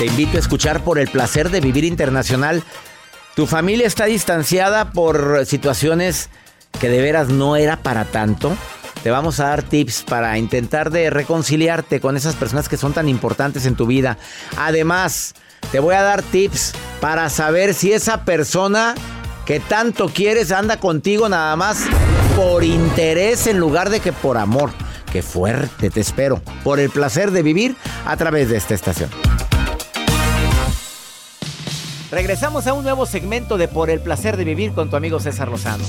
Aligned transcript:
Te 0.00 0.06
invito 0.06 0.38
a 0.38 0.40
escuchar 0.40 0.82
por 0.82 0.98
el 0.98 1.08
placer 1.08 1.50
de 1.50 1.60
vivir 1.60 1.84
internacional. 1.84 2.64
Tu 3.36 3.46
familia 3.46 3.86
está 3.86 4.06
distanciada 4.06 4.92
por 4.92 5.44
situaciones 5.44 6.30
que 6.80 6.88
de 6.88 7.02
veras 7.02 7.28
no 7.28 7.54
era 7.54 7.82
para 7.82 8.06
tanto. 8.06 8.56
Te 9.02 9.10
vamos 9.10 9.40
a 9.40 9.48
dar 9.48 9.62
tips 9.62 10.04
para 10.04 10.38
intentar 10.38 10.90
de 10.90 11.10
reconciliarte 11.10 12.00
con 12.00 12.16
esas 12.16 12.34
personas 12.34 12.70
que 12.70 12.78
son 12.78 12.94
tan 12.94 13.10
importantes 13.10 13.66
en 13.66 13.74
tu 13.74 13.84
vida. 13.84 14.16
Además, 14.56 15.34
te 15.70 15.80
voy 15.80 15.94
a 15.94 16.02
dar 16.02 16.22
tips 16.22 16.72
para 17.02 17.28
saber 17.28 17.74
si 17.74 17.92
esa 17.92 18.24
persona 18.24 18.94
que 19.44 19.60
tanto 19.60 20.08
quieres 20.08 20.50
anda 20.50 20.78
contigo 20.78 21.28
nada 21.28 21.54
más 21.56 21.84
por 22.36 22.64
interés 22.64 23.46
en 23.46 23.58
lugar 23.58 23.90
de 23.90 24.00
que 24.00 24.14
por 24.14 24.38
amor. 24.38 24.70
Qué 25.12 25.20
fuerte, 25.20 25.90
te 25.90 26.00
espero. 26.00 26.40
Por 26.64 26.80
el 26.80 26.88
placer 26.88 27.32
de 27.32 27.42
vivir 27.42 27.76
a 28.06 28.16
través 28.16 28.48
de 28.48 28.56
esta 28.56 28.72
estación. 28.72 29.10
Regresamos 32.10 32.66
a 32.66 32.72
un 32.72 32.82
nuevo 32.82 33.06
segmento 33.06 33.56
de 33.56 33.68
Por 33.68 33.88
el 33.88 34.00
placer 34.00 34.36
de 34.36 34.42
vivir 34.42 34.72
con 34.72 34.90
tu 34.90 34.96
amigo 34.96 35.20
César 35.20 35.48
Lozano. 35.48 35.84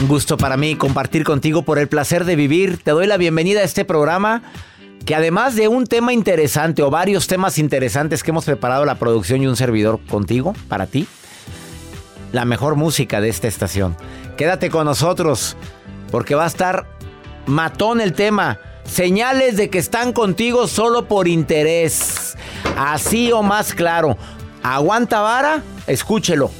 Un 0.00 0.08
gusto 0.08 0.36
para 0.36 0.56
mí 0.56 0.74
compartir 0.74 1.22
contigo 1.22 1.62
por 1.62 1.78
el 1.78 1.86
placer 1.86 2.24
de 2.24 2.34
vivir. 2.34 2.82
Te 2.82 2.90
doy 2.90 3.06
la 3.06 3.16
bienvenida 3.16 3.60
a 3.60 3.62
este 3.62 3.84
programa 3.84 4.42
que 5.06 5.14
además 5.14 5.54
de 5.54 5.68
un 5.68 5.86
tema 5.86 6.12
interesante 6.12 6.82
o 6.82 6.90
varios 6.90 7.28
temas 7.28 7.58
interesantes 7.58 8.24
que 8.24 8.32
hemos 8.32 8.44
preparado 8.44 8.84
la 8.84 8.96
producción 8.96 9.42
y 9.42 9.46
un 9.46 9.54
servidor 9.54 10.00
contigo, 10.06 10.54
para 10.66 10.86
ti, 10.86 11.06
la 12.32 12.44
mejor 12.44 12.74
música 12.74 13.20
de 13.20 13.28
esta 13.28 13.46
estación. 13.46 13.96
Quédate 14.36 14.70
con 14.70 14.86
nosotros 14.86 15.56
porque 16.10 16.34
va 16.34 16.44
a 16.44 16.48
estar 16.48 16.88
matón 17.46 18.00
el 18.00 18.12
tema. 18.12 18.58
Señales 18.90 19.56
de 19.56 19.70
que 19.70 19.78
están 19.78 20.12
contigo 20.12 20.66
solo 20.66 21.06
por 21.06 21.28
interés. 21.28 22.36
Así 22.76 23.30
o 23.32 23.42
más 23.42 23.74
claro. 23.74 24.16
Aguanta 24.62 25.20
vara, 25.20 25.62
escúchelo. 25.86 26.50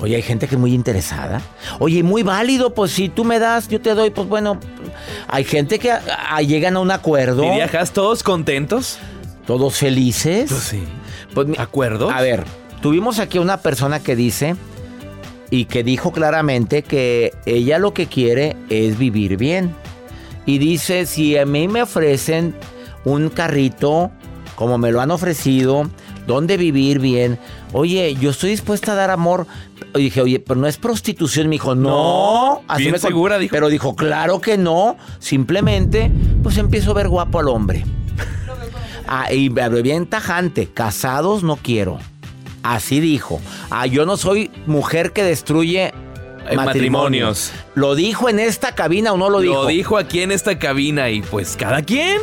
Oye, 0.00 0.16
hay 0.16 0.22
gente 0.22 0.48
que 0.48 0.56
es 0.56 0.60
muy 0.60 0.74
interesada. 0.74 1.40
Oye, 1.78 2.02
muy 2.02 2.22
válido, 2.24 2.74
pues 2.74 2.90
si 2.92 3.08
tú 3.08 3.24
me 3.24 3.38
das, 3.38 3.68
yo 3.68 3.80
te 3.80 3.94
doy, 3.94 4.10
pues 4.10 4.28
bueno. 4.28 4.58
Hay 5.28 5.44
gente 5.44 5.78
que 5.78 5.92
a- 5.92 6.02
a- 6.30 6.42
llegan 6.42 6.76
a 6.76 6.80
un 6.80 6.90
acuerdo. 6.90 7.44
¿Y 7.44 7.50
viajas 7.56 7.92
todos 7.92 8.22
contentos? 8.22 8.98
Todos 9.46 9.76
felices. 9.76 10.50
Pues 10.50 10.62
sí. 10.64 10.82
Pues 11.34 11.46
¿Acuerdos? 11.58 12.12
A 12.12 12.20
ver, 12.20 12.44
tuvimos 12.80 13.18
aquí 13.20 13.38
una 13.38 13.58
persona 13.60 14.00
que 14.00 14.16
dice 14.16 14.56
y 15.50 15.66
que 15.66 15.82
dijo 15.84 16.12
claramente 16.12 16.82
que 16.82 17.32
ella 17.46 17.78
lo 17.78 17.94
que 17.94 18.06
quiere 18.06 18.56
es 18.70 18.98
vivir 18.98 19.36
bien. 19.36 19.74
Y 20.46 20.58
dice, 20.58 21.06
si 21.06 21.36
a 21.36 21.46
mí 21.46 21.68
me 21.68 21.82
ofrecen 21.82 22.54
un 23.04 23.28
carrito, 23.28 24.10
como 24.56 24.78
me 24.78 24.92
lo 24.92 25.00
han 25.00 25.10
ofrecido, 25.10 25.88
donde 26.26 26.56
vivir 26.56 26.98
bien, 26.98 27.38
oye, 27.72 28.16
yo 28.20 28.30
estoy 28.30 28.50
dispuesta 28.50 28.92
a 28.92 28.94
dar 28.94 29.10
amor. 29.10 29.46
Y 29.94 30.04
dije, 30.04 30.20
oye, 30.20 30.40
pero 30.40 30.60
no 30.60 30.66
es 30.66 30.76
prostitución. 30.76 31.48
Me 31.48 31.56
dijo, 31.56 31.74
no. 31.74 32.62
No, 32.68 32.76
bien 32.76 32.92
me 32.92 32.98
segura, 32.98 33.38
dijo. 33.38 33.52
Pero 33.52 33.68
dijo, 33.68 33.94
claro 33.94 34.40
que 34.40 34.56
no. 34.58 34.96
Simplemente, 35.18 36.10
pues 36.42 36.58
empiezo 36.58 36.92
a 36.92 36.94
ver 36.94 37.08
guapo 37.08 37.38
al 37.38 37.48
hombre. 37.48 37.84
Ah, 39.06 39.32
y 39.32 39.48
bien 39.48 40.06
tajante, 40.06 40.68
casados 40.68 41.42
no 41.42 41.56
quiero. 41.56 41.98
Así 42.62 43.00
dijo. 43.00 43.40
Ah, 43.70 43.86
yo 43.86 44.06
no 44.06 44.16
soy 44.16 44.50
mujer 44.66 45.12
que 45.12 45.22
destruye 45.22 45.92
Eh, 46.48 46.56
matrimonios. 46.56 47.52
¿Lo 47.74 47.94
dijo 47.94 48.28
en 48.28 48.38
esta 48.38 48.74
cabina 48.74 49.12
o 49.12 49.16
no 49.16 49.30
lo 49.30 49.40
dijo? 49.40 49.54
Lo 49.54 49.66
dijo 49.66 49.96
aquí 49.96 50.22
en 50.22 50.32
esta 50.32 50.58
cabina 50.58 51.10
y 51.10 51.22
pues 51.22 51.56
cada 51.56 51.82
quien. 51.82 52.18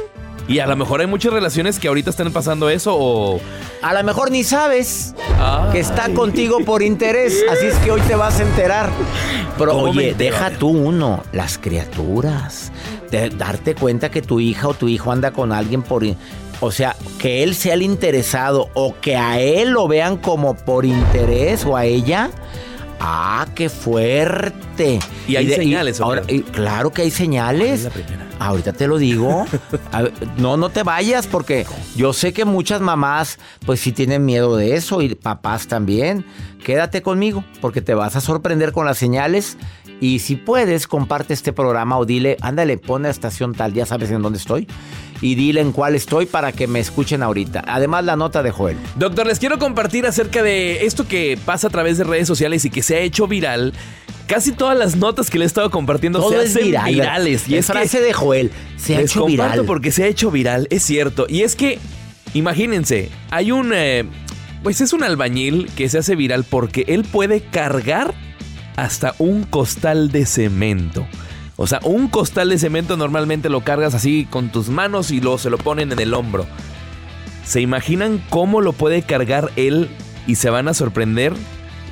Y 0.50 0.58
a 0.58 0.66
lo 0.66 0.76
mejor 0.76 1.00
hay 1.00 1.06
muchas 1.06 1.32
relaciones 1.32 1.78
que 1.78 1.88
ahorita 1.88 2.10
están 2.10 2.34
pasando 2.34 2.72
eso 2.72 2.96
o... 2.98 3.40
A 3.84 3.94
lo 3.94 4.04
mejor 4.04 4.32
ni 4.32 4.44
sabes 4.44 5.14
Ay. 5.40 5.74
que 5.74 5.80
está 5.80 6.10
contigo 6.10 6.66
por 6.66 6.82
interés. 6.82 7.46
Así 7.52 7.68
es 7.68 7.76
que 7.78 7.92
hoy 7.92 8.02
te 8.02 8.16
vas 8.16 8.40
a 8.40 8.44
enterar. 8.44 8.90
Pero 9.60 9.74
¿Cómo 9.74 9.94
me 9.94 10.08
oye, 10.08 10.16
deja 10.16 10.50
tú 10.50 10.70
uno, 10.70 11.24
las 11.34 11.60
criaturas. 11.60 12.72
De 13.12 13.30
darte 13.30 13.76
cuenta 13.76 14.10
que 14.10 14.24
tu 14.24 14.40
hija 14.40 14.68
o 14.70 14.74
tu 14.74 14.88
hijo 14.88 15.12
anda 15.12 15.30
con 15.30 15.52
alguien 15.52 15.84
por... 15.84 16.04
O 16.62 16.72
sea, 16.72 16.96
que 17.20 17.44
él 17.44 17.54
sea 17.54 17.76
el 17.76 17.84
interesado 17.84 18.70
o 18.74 18.96
que 19.00 19.16
a 19.18 19.40
él 19.40 19.70
lo 19.70 19.88
vean 19.88 20.18
como 20.18 20.56
por 20.56 20.84
interés 20.84 21.64
o 21.64 21.78
a 21.78 21.86
ella. 21.86 22.32
Ah, 23.00 23.48
qué 23.56 23.70
fuerte. 23.70 25.00
Y 25.28 25.36
hay 25.36 25.46
de- 25.48 25.56
señales, 25.56 26.00
¿o 26.00 26.06
ahora, 26.06 26.24
y 26.28 26.42
claro 26.42 26.92
que 26.92 27.04
hay 27.04 27.12
señales. 27.12 27.80
Es 27.80 27.84
la 27.86 27.90
primera. 27.92 28.28
Ahorita 28.40 28.74
te 28.74 28.88
lo 28.88 28.98
digo. 28.98 29.46
Ver, 29.94 30.14
no, 30.38 30.58
no 30.58 30.70
te 30.70 30.84
vayas 30.84 31.28
porque 31.28 31.66
yo 31.96 32.14
sé 32.14 32.32
que 32.34 32.46
muchas 32.46 32.82
mamás 32.82 33.38
pues 33.66 33.80
sí 33.82 33.92
tienen 33.92 34.26
miedo 34.26 34.56
de 34.56 34.76
eso 34.76 35.02
y 35.02 35.14
papás 35.16 35.68
también. 35.68 36.26
Quédate 36.64 37.02
conmigo 37.02 37.44
porque 37.62 37.82
te 37.82 37.94
vas 37.94 38.16
a 38.16 38.22
sorprender 38.22 38.72
con 38.74 38.86
las 38.86 38.98
señales 38.98 39.58
y 40.02 40.20
si 40.20 40.36
puedes 40.36 40.88
comparte 40.88 41.34
este 41.34 41.54
programa 41.54 41.98
o 41.98 42.06
dile, 42.06 42.38
ándale, 42.42 42.78
pon 42.78 43.04
la 43.04 43.10
estación 43.10 43.54
tal, 43.54 43.74
ya 43.74 43.86
sabes 43.86 44.12
en 44.12 44.22
dónde 44.22 44.38
estoy 44.40 44.68
y 45.22 45.36
dile 45.36 45.60
en 45.62 45.72
cuál 45.74 45.96
estoy 45.96 46.26
para 46.26 46.52
que 46.54 46.68
me 46.68 46.80
escuchen 46.80 47.22
ahorita. 47.24 47.64
Además 47.68 48.06
la 48.06 48.16
nota 48.16 48.42
de 48.42 48.52
Joel. 48.52 48.78
Doctor, 48.96 49.28
les 49.28 49.40
quiero 49.40 49.60
compartir 49.60 50.06
acerca 50.06 50.42
de 50.44 50.86
esto 50.86 51.08
que 51.08 51.38
pasa 51.46 51.68
a 51.68 51.70
través 51.70 51.98
de 51.98 52.06
redes 52.06 52.28
sociales 52.28 52.64
y 52.66 52.70
que 52.70 52.82
se 52.82 52.96
ha 52.96 53.00
hecho 53.00 53.28
viral. 53.28 53.74
Casi 54.28 54.52
todas 54.52 54.78
las 54.78 54.96
notas 54.96 55.30
que 55.30 55.40
le 55.40 55.44
he 55.44 55.48
estado 55.48 55.72
compartiendo 55.72 56.20
Todo 56.20 56.32
se 56.32 56.38
hacen 56.48 56.66
viral. 56.68 56.94
virales. 56.94 57.50
Y 57.50 57.56
es 57.56 57.62
es 57.62 57.66
que 57.68 57.74
frase 57.74 58.00
de 58.00 58.14
Joel, 58.14 58.52
se 58.78 58.96
ha 58.96 59.02
hecho 59.02 59.26
viral. 59.26 59.66
porque 59.66 59.92
se 59.92 60.04
ha 60.04 60.08
hecho 60.08 60.32
viral, 60.32 60.68
es 60.70 60.84
cierto. 60.84 61.26
Y 61.28 61.42
es 61.42 61.56
que, 61.56 61.80
imagínense, 62.34 63.10
hay 63.32 63.52
un... 63.52 63.72
eh, 63.74 64.06
pues 64.64 64.82
es 64.82 64.94
un 64.94 65.04
albañil 65.04 65.70
que 65.76 65.90
se 65.90 65.98
hace 65.98 66.16
viral 66.16 66.44
porque 66.44 66.86
él 66.88 67.04
puede 67.04 67.42
cargar 67.42 68.14
hasta 68.84 69.16
un 69.20 69.44
costal 69.44 70.12
de 70.12 70.26
cemento. 70.26 71.06
O 71.56 71.68
sea, 71.68 71.80
un 71.84 72.08
costal 72.08 72.50
de 72.50 72.58
cemento 72.58 72.96
normalmente 72.98 73.50
lo 73.50 73.62
cargas 73.62 73.94
así 73.94 74.26
con 74.30 74.50
tus 74.50 74.70
manos 74.70 75.12
y 75.12 75.20
luego 75.20 75.38
se 75.38 75.50
lo 75.50 75.58
ponen 75.58 75.92
en 75.92 76.00
el 76.00 76.14
hombro. 76.14 76.46
¿Se 77.46 77.62
imaginan 77.62 78.24
cómo 78.30 78.62
lo 78.62 78.74
puede 78.74 79.02
cargar 79.02 79.52
él 79.56 79.90
y 80.28 80.36
se 80.36 80.50
van 80.50 80.68
a 80.68 80.74
sorprender? 80.74 81.34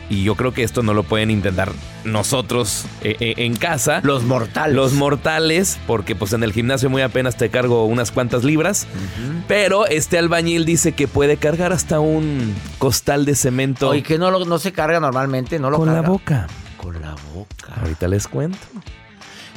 Y 0.10 0.24
yo 0.24 0.36
creo 0.36 0.54
que 0.54 0.64
esto 0.64 0.84
no 0.84 0.94
lo 0.94 1.04
pueden 1.04 1.30
intentar 1.32 1.70
nosotros 2.06 2.86
eh, 3.02 3.18
eh, 3.20 3.34
en 3.40 3.58
casa. 3.58 4.00
Los 4.04 4.24
mortales. 4.24 4.74
Los 4.74 4.94
mortales, 4.94 5.78
porque 5.86 6.16
pues 6.16 6.32
en 6.32 6.44
el 6.44 6.54
gimnasio 6.54 6.90
muy 6.90 7.02
apenas 7.02 7.36
te 7.36 7.50
cargo 7.50 7.84
unas 7.86 8.12
cuantas 8.12 8.46
libras. 8.46 8.88
Pero 9.50 9.86
este 9.86 10.18
albañil 10.18 10.64
dice 10.64 10.94
que 10.94 11.10
puede 11.10 11.36
cargar 11.36 11.74
hasta 11.74 12.00
un 12.00 12.56
costal 12.78 13.26
de 13.26 13.36
cemento 13.36 13.90
Oye, 13.90 14.02
que 14.04 14.18
no, 14.18 14.32
lo- 14.32 14.46
no 14.46 14.60
se 14.60 14.72
carga 14.72 15.02
normalmente, 15.02 15.60
no 15.60 15.70
lo 15.70 15.76
con 15.78 15.94
la 15.94 16.00
boca. 16.02 16.48
Con 16.78 17.02
la 17.02 17.16
boca. 17.34 17.74
Ahorita 17.82 18.08
les 18.08 18.28
cuento. 18.28 18.58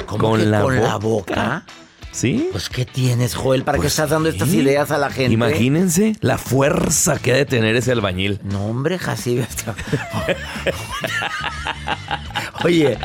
¿Cómo 0.06 0.30
Con 0.30 0.40
que 0.40 0.46
la 0.46 0.62
con 0.62 0.82
la 0.82 0.96
boca. 0.96 1.64
¿Sí? 2.12 2.48
Pues, 2.50 2.68
¿qué 2.68 2.84
tienes, 2.84 3.36
Joel? 3.36 3.62
¿Para 3.62 3.76
qué 3.78 3.82
Pues 3.82 3.92
estás 3.92 4.10
dando 4.10 4.28
estas 4.28 4.48
ideas 4.48 4.90
a 4.90 4.98
la 4.98 5.10
gente? 5.10 5.32
Imagínense 5.32 6.16
la 6.20 6.38
fuerza 6.38 7.16
que 7.20 7.30
ha 7.32 7.36
de 7.36 7.44
tener 7.46 7.76
ese 7.76 7.92
albañil. 7.92 8.40
No, 8.42 8.66
hombre, 8.66 8.98
Jacibe. 8.98 9.46
Oye, 12.64 12.98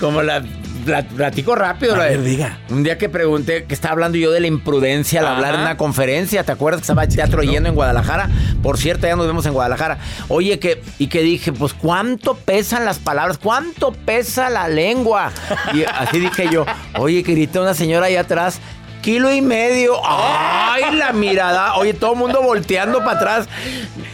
como 0.00 0.22
la- 0.22 0.42
platico 0.80 1.54
rápido. 1.54 1.94
A 1.94 1.98
la- 1.98 2.04
ver, 2.04 2.22
diga. 2.22 2.58
Un 2.70 2.82
día 2.82 2.98
que 2.98 3.08
pregunté, 3.08 3.64
que 3.64 3.74
estaba 3.74 3.92
hablando 3.92 4.18
yo 4.18 4.30
de 4.30 4.40
la 4.40 4.46
imprudencia 4.46 5.20
al 5.20 5.26
Ajá. 5.26 5.36
hablar 5.36 5.54
en 5.54 5.60
una 5.60 5.76
conferencia, 5.76 6.44
¿te 6.44 6.52
acuerdas 6.52 6.80
que 6.80 6.84
estaba 6.84 7.04
el 7.04 7.14
teatro 7.14 7.42
lleno 7.42 7.68
en 7.68 7.74
Guadalajara? 7.74 8.28
Por 8.62 8.78
cierto, 8.78 9.06
ya 9.06 9.16
nos 9.16 9.26
vemos 9.26 9.46
en 9.46 9.52
Guadalajara. 9.52 9.98
Oye, 10.28 10.58
que, 10.58 10.82
y 10.98 11.06
que 11.08 11.22
dije, 11.22 11.52
pues, 11.52 11.74
¿cuánto 11.74 12.34
pesan 12.34 12.84
las 12.84 12.98
palabras? 12.98 13.38
¿Cuánto 13.38 13.92
pesa 13.92 14.50
la 14.50 14.68
lengua? 14.68 15.32
Y 15.74 15.84
así 15.84 16.18
dije 16.20 16.48
yo, 16.50 16.66
oye, 16.98 17.22
que 17.22 17.32
grita 17.32 17.60
una 17.60 17.74
señora 17.74 18.06
ahí 18.06 18.16
atrás. 18.16 18.58
Kilo 19.02 19.32
y 19.32 19.40
medio. 19.40 19.94
¡Ay, 20.04 20.94
la 20.94 21.12
mirada! 21.14 21.76
Oye, 21.76 21.94
todo 21.94 22.12
el 22.12 22.18
mundo 22.18 22.42
volteando 22.42 22.98
para 22.98 23.12
atrás. 23.12 23.48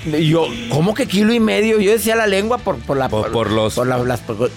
Y 0.06 0.28
yo, 0.28 0.46
¿cómo 0.70 0.94
que 0.94 1.06
kilo 1.08 1.32
y 1.32 1.40
medio? 1.40 1.80
Yo 1.80 1.90
decía 1.90 2.14
la 2.14 2.28
lengua 2.28 2.58
por, 2.58 2.76
por 2.78 2.96
la... 2.96 3.08
Por- 3.08 3.32
por 3.32 3.50
los- 3.50 3.76
la- 3.78 3.98
las- 3.98 4.20
por- 4.20 4.48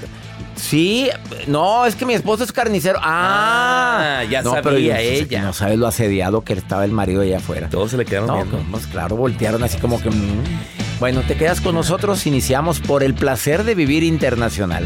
sí, 0.60 1.10
no, 1.48 1.86
es 1.86 1.96
que 1.96 2.06
mi 2.06 2.14
esposo 2.14 2.44
es 2.44 2.52
carnicero. 2.52 3.00
¡Ah! 3.02 4.20
Ah, 4.20 4.24
ya 4.26 4.42
no, 4.42 4.52
sabía 4.52 4.96
yo- 5.02 5.10
ella. 5.10 5.42
No 5.42 5.54
sabes 5.54 5.78
lo 5.78 5.88
asediado 5.88 6.42
que 6.44 6.54
estaba 6.54 6.86
el 6.86 6.92
marido 6.92 7.22
allá 7.22 7.38
afuera. 7.38 7.70
Todos 7.70 7.92
se 7.92 7.98
le 7.98 8.06
quedaron 8.06 8.28
No, 8.28 8.36
viendo. 8.36 8.64
pues 8.72 8.88
claro, 8.88 9.16
voltearon 9.16 9.64
así 9.64 9.78
como 9.78 10.02
que... 10.02 10.10
mm. 10.10 10.44
Bueno, 11.00 11.22
te 11.22 11.36
quedas 11.38 11.62
con 11.62 11.76
nosotros. 11.76 12.26
Iniciamos 12.28 12.80
por 12.82 13.04
el 13.04 13.14
placer 13.14 13.64
de 13.64 13.74
vivir 13.74 14.04
internacional. 14.04 14.86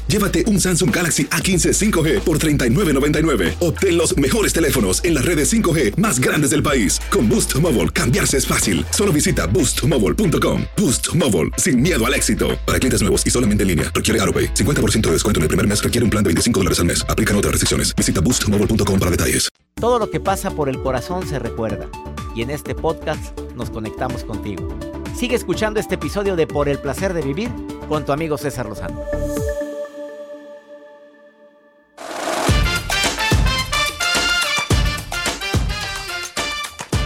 llévate 0.11 0.45
un 0.47 0.59
Samsung 0.59 0.93
Galaxy 0.95 1.25
A15 1.25 1.91
5G 1.91 2.19
por 2.19 2.37
$39.99. 2.39 3.55
Obtén 3.59 3.97
los 3.97 4.15
mejores 4.15 4.53
teléfonos 4.53 5.03
en 5.03 5.15
las 5.15 5.25
redes 5.25 5.51
5G 5.51 5.97
más 5.97 6.19
grandes 6.19 6.51
del 6.51 6.63
país. 6.63 7.01
Con 7.09 7.27
Boost 7.27 7.53
Mobile, 7.55 7.89
cambiarse 7.89 8.37
es 8.37 8.47
fácil. 8.47 8.85
Solo 8.91 9.11
visita 9.11 9.47
boostmobile.com. 9.47 10.63
Boost 10.77 11.13
Mobile, 11.15 11.49
sin 11.57 11.81
miedo 11.81 12.05
al 12.05 12.13
éxito. 12.13 12.59
Para 12.65 12.79
clientes 12.79 13.01
nuevos 13.01 13.25
y 13.25 13.29
solamente 13.29 13.63
en 13.63 13.69
línea, 13.69 13.91
requiere 13.93 14.21
AroPay. 14.21 14.53
50% 14.53 15.01
de 15.07 15.11
descuento 15.11 15.39
en 15.39 15.43
el 15.43 15.47
primer 15.49 15.67
mes 15.67 15.83
requiere 15.83 16.05
un 16.05 16.09
plan 16.09 16.23
de 16.23 16.29
25 16.29 16.59
dólares 16.61 16.79
al 16.79 16.85
mes. 16.85 17.05
Aplican 17.09 17.35
otras 17.35 17.51
restricciones. 17.51 17.93
Visita 17.95 18.21
boostmobile.com 18.21 18.99
para 18.99 19.11
detalles. 19.11 19.49
Todo 19.75 19.97
lo 19.97 20.11
que 20.11 20.19
pasa 20.19 20.51
por 20.51 20.69
el 20.69 20.81
corazón 20.81 21.27
se 21.27 21.39
recuerda. 21.39 21.89
Y 22.35 22.43
en 22.43 22.49
este 22.49 22.75
podcast 22.75 23.37
nos 23.55 23.69
conectamos 23.69 24.23
contigo. 24.23 24.77
Sigue 25.17 25.35
escuchando 25.35 25.79
este 25.79 25.95
episodio 25.95 26.35
de 26.35 26.47
Por 26.47 26.69
el 26.69 26.79
placer 26.79 27.13
de 27.13 27.21
vivir 27.21 27.49
con 27.87 28.05
tu 28.05 28.11
amigo 28.11 28.37
César 28.37 28.67
Lozano. 28.67 29.01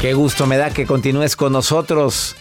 Qué 0.05 0.13
gusto 0.13 0.45
me 0.45 0.57
da 0.57 0.69
que 0.69 0.85
continúes 0.85 1.35
con 1.35 1.51
nosotros. 1.51 2.35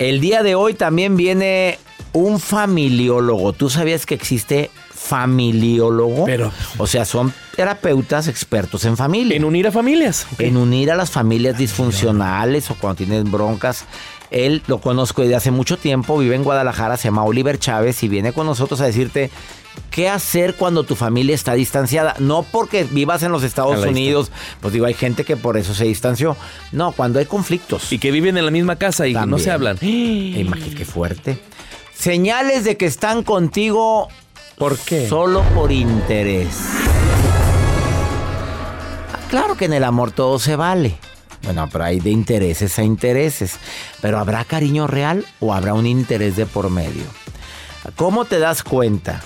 El 0.00 0.20
día 0.20 0.42
de 0.42 0.56
hoy 0.56 0.74
también 0.74 1.16
viene 1.16 1.78
un 2.12 2.40
familiólogo. 2.40 3.52
¿Tú 3.52 3.70
sabías 3.70 4.06
que 4.06 4.16
existe 4.16 4.72
familiólogo? 4.92 6.24
Pero- 6.24 6.50
O 6.78 6.88
sea, 6.88 7.04
son 7.04 7.32
terapeutas 7.54 8.26
expertos 8.26 8.84
en 8.86 8.96
familia. 8.96 9.36
En 9.36 9.44
unir 9.44 9.68
a 9.68 9.70
familias. 9.70 10.26
En 10.40 10.56
unir 10.56 10.90
a 10.90 10.96
las 10.96 11.12
familias 11.12 11.56
disfuncionales 11.56 12.68
o 12.72 12.74
cuando 12.74 12.96
tienen 12.96 13.30
broncas. 13.30 13.84
Él 14.32 14.60
lo 14.66 14.80
conozco 14.80 15.22
desde 15.22 15.36
hace 15.36 15.52
mucho 15.52 15.76
tiempo, 15.76 16.18
vive 16.18 16.34
en 16.34 16.42
Guadalajara, 16.42 16.96
se 16.96 17.04
llama 17.04 17.22
Oliver 17.22 17.60
Chávez 17.60 18.02
y 18.02 18.08
viene 18.08 18.32
con 18.32 18.48
nosotros 18.48 18.80
a 18.80 18.86
decirte 18.86 19.30
qué 19.90 20.08
hacer 20.08 20.54
cuando 20.54 20.84
tu 20.84 20.96
familia 20.96 21.34
está 21.34 21.54
distanciada. 21.54 22.14
No 22.18 22.42
porque 22.42 22.84
vivas 22.84 23.22
en 23.22 23.32
los 23.32 23.42
Estados 23.42 23.84
Unidos, 23.84 24.30
pues 24.60 24.72
digo, 24.72 24.86
hay 24.86 24.94
gente 24.94 25.24
que 25.24 25.36
por 25.36 25.56
eso 25.56 25.74
se 25.74 25.84
distanció. 25.84 26.36
No, 26.72 26.92
cuando 26.92 27.18
hay 27.18 27.26
conflictos. 27.26 27.92
Y 27.92 27.98
que 27.98 28.10
viven 28.10 28.36
en 28.38 28.44
la 28.44 28.50
misma 28.50 28.76
casa 28.76 29.06
y 29.06 29.14
no 29.14 29.20
También. 29.20 29.40
se 29.40 29.50
hablan. 29.50 29.78
Imagínate 29.82 30.74
qué 30.74 30.84
fuerte. 30.84 31.38
Señales 31.94 32.64
de 32.64 32.76
que 32.76 32.86
están 32.86 33.22
contigo 33.22 34.08
¿Por 34.60 34.76
qué? 34.78 35.08
Solo 35.08 35.42
por 35.54 35.72
interés. 35.72 36.48
Ah, 39.10 39.18
Claro 39.30 39.56
que 39.56 39.64
en 39.64 39.72
el 39.72 39.84
amor 39.84 40.12
todo 40.12 40.38
se 40.38 40.54
vale. 40.54 40.98
Bueno, 41.44 41.66
pero 41.72 41.84
hay 41.84 41.98
de 41.98 42.10
intereses 42.10 42.78
a 42.78 42.82
intereses. 42.82 43.56
Pero 44.02 44.18
¿habrá 44.18 44.44
cariño 44.44 44.86
real 44.86 45.24
o 45.40 45.54
habrá 45.54 45.72
un 45.72 45.86
interés 45.86 46.36
de 46.36 46.44
por 46.44 46.68
medio? 46.68 47.04
¿Cómo 47.96 48.26
te 48.26 48.38
das 48.38 48.62
cuenta? 48.62 49.22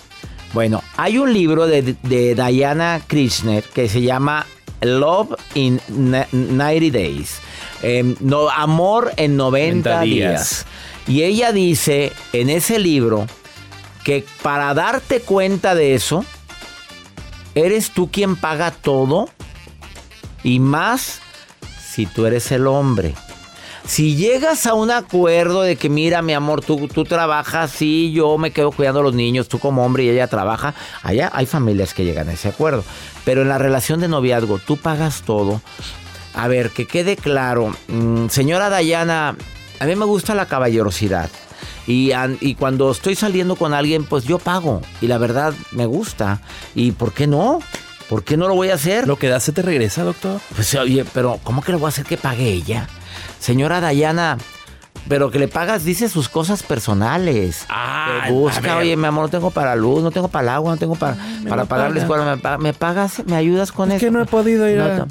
Bueno, 0.55 0.83
hay 0.97 1.19
un 1.19 1.33
libro 1.35 1.67
de, 1.67 1.97
de 2.03 2.35
Diana 2.35 3.01
Krishner 3.07 3.63
que 3.65 3.89
se 3.89 4.01
llama 4.03 4.47
Love 4.81 5.35
in 5.55 5.81
Na- 5.89 6.29
90 6.33 6.97
Days. 6.97 7.39
Em, 7.83 8.15
no, 8.21 8.49
amor 8.49 9.13
en 9.17 9.37
90 9.37 9.91
90 9.91 10.01
días. 10.03 10.31
días. 10.31 10.67
Y 11.07 11.23
ella 11.25 11.53
dice 11.53 12.13
en 12.33 12.49
ese 12.51 12.79
libro 12.79 13.27
que 14.05 14.25
para 14.43 14.73
darte 14.75 15.21
cuenta 15.21 15.75
de 15.75 15.95
eso, 15.95 16.25
eres 17.55 17.91
tú 17.91 18.11
quien 18.11 18.37
paga 18.37 18.71
todo 18.71 19.29
y 20.45 20.61
más 20.61 21.21
si 21.93 22.07
tú 22.07 22.27
eres 22.27 22.51
el 22.53 22.67
hombre. 22.69 23.15
Si 23.87 24.17
llegas 24.17 24.67
a 24.67 24.75
un 24.75 24.91
acuerdo 24.91 25.61
de 25.61 25.77
que, 25.77 25.91
mira, 25.91 26.23
mi 26.23 26.33
amor, 26.33 26.65
tú, 26.65 26.89
tú 26.89 27.05
trabajas, 27.05 27.71
sí, 27.71 28.13
yo 28.13 28.39
me 28.39 28.51
quedo 28.51 28.73
cuidando 28.73 29.01
a 29.01 29.03
los 29.03 29.15
niños, 29.15 29.49
tú 29.49 29.59
como 29.59 29.85
hombre 29.85 30.05
y 30.05 30.09
ella 30.09 30.27
trabaja, 30.27 30.75
allá 31.03 31.31
hay 31.35 31.45
familias 31.45 31.93
que 31.93 32.05
llegan 32.05 32.29
a 32.31 32.33
ese 32.33 32.49
acuerdo. 32.49 32.83
Pero 33.25 33.43
en 33.43 33.49
la 33.49 33.59
relación 33.59 34.01
de 34.01 34.09
noviazgo, 34.09 34.59
tú 34.59 34.79
pagas 34.79 35.23
todo. 35.23 35.61
A 36.33 36.49
ver, 36.49 36.71
que 36.71 36.87
quede 36.87 37.17
claro, 37.17 37.75
mm, 37.89 38.29
señora 38.29 38.71
Dayana, 38.71 39.37
a 39.79 39.85
mí 39.85 39.97
me 39.97 40.07
gusta 40.07 40.35
la 40.35 40.47
caballerosidad. 40.47 41.29
Y, 41.87 42.13
y 42.41 42.55
cuando 42.55 42.91
estoy 42.91 43.15
saliendo 43.15 43.55
con 43.57 43.75
alguien, 43.75 44.05
pues 44.05 44.25
yo 44.25 44.39
pago. 44.39 44.81
Y 45.03 45.09
la 45.09 45.19
verdad, 45.19 45.53
me 45.73 45.85
gusta. 45.85 46.41
¿Y 46.75 46.93
por 46.93 47.13
qué 47.13 47.27
no? 47.27 47.61
¿Por 48.09 48.25
qué 48.25 48.39
no 48.39 48.49
lo 48.49 48.55
voy 48.55 48.71
a 48.71 48.75
hacer? 48.75 49.07
Lo 49.07 49.19
que 49.19 49.29
da 49.29 49.41
se 49.41 49.53
te 49.53 49.61
regresa, 49.61 50.03
doctor. 50.05 50.41
Pues 50.55 50.75
oye, 50.75 51.05
pero 51.13 51.39
¿cómo 51.43 51.63
que 51.63 51.73
le 51.73 51.79
voy 51.79 51.87
a 51.87 51.89
hacer 51.89 52.07
que 52.07 52.17
pague 52.17 52.49
ella? 52.49 52.89
Señora 53.39 53.81
Dayana, 53.81 54.39
pero 55.09 55.31
que 55.31 55.39
le 55.39 55.49
pagas, 55.49 55.85
dice 55.85 56.09
sus 56.09 56.29
cosas 56.29 56.63
personales. 56.63 57.67
Ah, 57.69 58.23
Que 58.27 58.33
busca, 58.33 58.75
a 58.75 58.77
oye, 58.79 58.97
mi 58.97 59.07
amor, 59.07 59.25
no 59.25 59.29
tengo 59.31 59.51
para 59.51 59.77
luz, 59.77 60.03
no 60.03 60.11
tengo 60.11 60.29
para 60.29 60.43
el 60.45 60.49
agua, 60.51 60.73
no 60.73 60.77
tengo 60.79 60.95
para, 60.97 61.17
para 61.49 61.63
lo 61.63 61.69
pagar 61.69 61.93
la 61.93 62.01
escuela. 62.01 62.25
¿Me, 62.25 62.37
pa- 62.41 62.59
me 62.59 62.73
pagas? 62.73 63.23
¿Me 63.27 63.37
ayudas 63.37 63.71
con 63.73 63.91
Es 63.93 63.97
eso? 63.99 64.07
que 64.07 64.11
no 64.11 64.23
he 64.23 64.27
podido 64.27 64.69
ir 64.69 64.81
a- 64.81 64.99
No, 64.99 65.07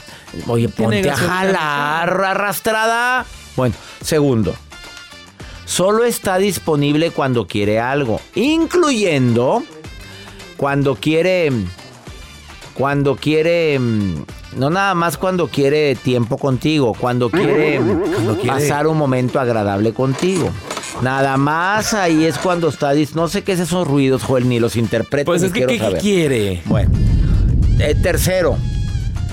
Oye, 0.47 0.67
Tiene 0.67 1.01
ponte 1.03 1.11
a 1.11 1.15
jalar, 1.15 2.23
arrastrada. 2.23 3.25
Bueno, 3.55 3.75
segundo. 4.01 4.55
Solo 5.65 6.03
está 6.03 6.37
disponible 6.39 7.11
cuando 7.11 7.47
quiere 7.47 7.79
algo, 7.79 8.19
incluyendo 8.35 9.63
cuando 10.57 10.95
quiere 10.95 11.51
cuando 12.73 13.15
quiere 13.15 13.77
mm, 13.79 14.23
no 14.57 14.69
nada 14.69 14.93
más 14.95 15.17
cuando 15.17 15.47
quiere 15.47 15.95
tiempo 15.95 16.37
contigo, 16.37 16.93
cuando 16.99 17.29
quiere, 17.29 17.79
quiere- 18.41 18.47
pasar 18.47 18.87
un 18.87 18.97
momento 18.97 19.39
agradable 19.39 19.93
contigo. 19.93 20.49
Nada 21.01 21.37
más 21.37 21.93
ahí 21.93 22.25
es 22.25 22.37
cuando 22.37 22.69
está 22.69 22.93
no 23.15 23.27
sé 23.27 23.43
qué 23.43 23.53
es 23.53 23.59
esos 23.59 23.87
ruidos, 23.87 24.23
Joel, 24.23 24.47
ni 24.47 24.59
los 24.59 24.75
interpreto 24.75 25.25
Pues 25.25 25.41
ni 25.41 25.47
es 25.47 25.53
que, 25.53 25.59
quiero 25.65 25.71
¿qué, 25.71 25.77
qué 25.79 25.83
saber. 25.83 26.01
quiere? 26.01 26.61
Bueno, 26.65 26.91
eh, 27.79 27.95
tercero, 28.01 28.57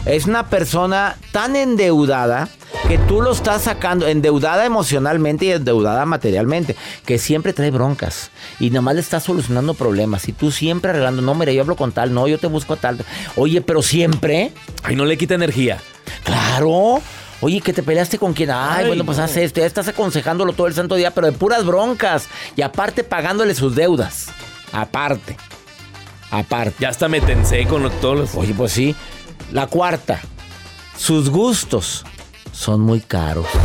es 0.06 0.24
una 0.26 0.46
persona 0.48 1.16
tan 1.32 1.56
endeudada 1.56 2.48
que 2.88 2.98
tú 2.98 3.20
lo 3.20 3.32
estás 3.32 3.62
sacando 3.62 4.06
endeudada 4.06 4.64
emocionalmente 4.64 5.44
y 5.46 5.52
endeudada 5.52 6.04
materialmente, 6.06 6.76
que 7.04 7.18
siempre 7.18 7.52
trae 7.52 7.70
broncas 7.70 8.30
y 8.58 8.70
nomás 8.70 8.94
le 8.94 9.00
estás 9.00 9.24
solucionando 9.24 9.74
problemas 9.74 10.28
y 10.28 10.32
tú 10.32 10.50
siempre 10.50 10.90
arreglando, 10.90 11.22
no, 11.22 11.34
mira, 11.34 11.52
yo 11.52 11.62
hablo 11.62 11.76
con 11.76 11.92
tal, 11.92 12.12
no, 12.12 12.26
yo 12.28 12.38
te 12.38 12.46
busco 12.46 12.74
a 12.74 12.76
tal. 12.76 12.98
Oye, 13.36 13.60
pero 13.60 13.82
siempre. 13.82 14.52
Ay, 14.82 14.96
no 14.96 15.04
le 15.04 15.18
quita 15.18 15.34
energía. 15.34 15.78
Claro. 16.24 17.00
Oye, 17.42 17.60
que 17.60 17.72
te 17.72 17.82
peleaste 17.82 18.18
con 18.18 18.34
quien. 18.34 18.50
Ay, 18.50 18.86
bueno, 18.86 19.04
pues 19.04 19.18
haz 19.18 19.36
esto. 19.36 19.60
Ya 19.60 19.66
estás 19.66 19.88
aconsejándolo 19.88 20.52
todo 20.52 20.66
el 20.66 20.74
santo 20.74 20.94
día, 20.96 21.12
pero 21.12 21.26
de 21.26 21.32
puras 21.32 21.64
broncas. 21.64 22.28
Y 22.54 22.62
aparte 22.62 23.02
pagándole 23.02 23.54
sus 23.54 23.74
deudas. 23.74 24.26
Aparte. 24.72 25.36
Aparte. 26.30 26.76
Ya 26.80 26.90
hasta 26.90 27.08
me 27.08 27.20
tensé 27.20 27.66
con 27.66 27.90
todos 28.00 28.18
los. 28.18 28.34
Oye, 28.34 28.52
pues 28.52 28.72
sí. 28.72 28.94
La 29.52 29.66
cuarta. 29.68 30.20
Sus 30.98 31.30
gustos 31.30 32.04
son 32.52 32.80
muy 32.80 33.00
caros. 33.00 33.46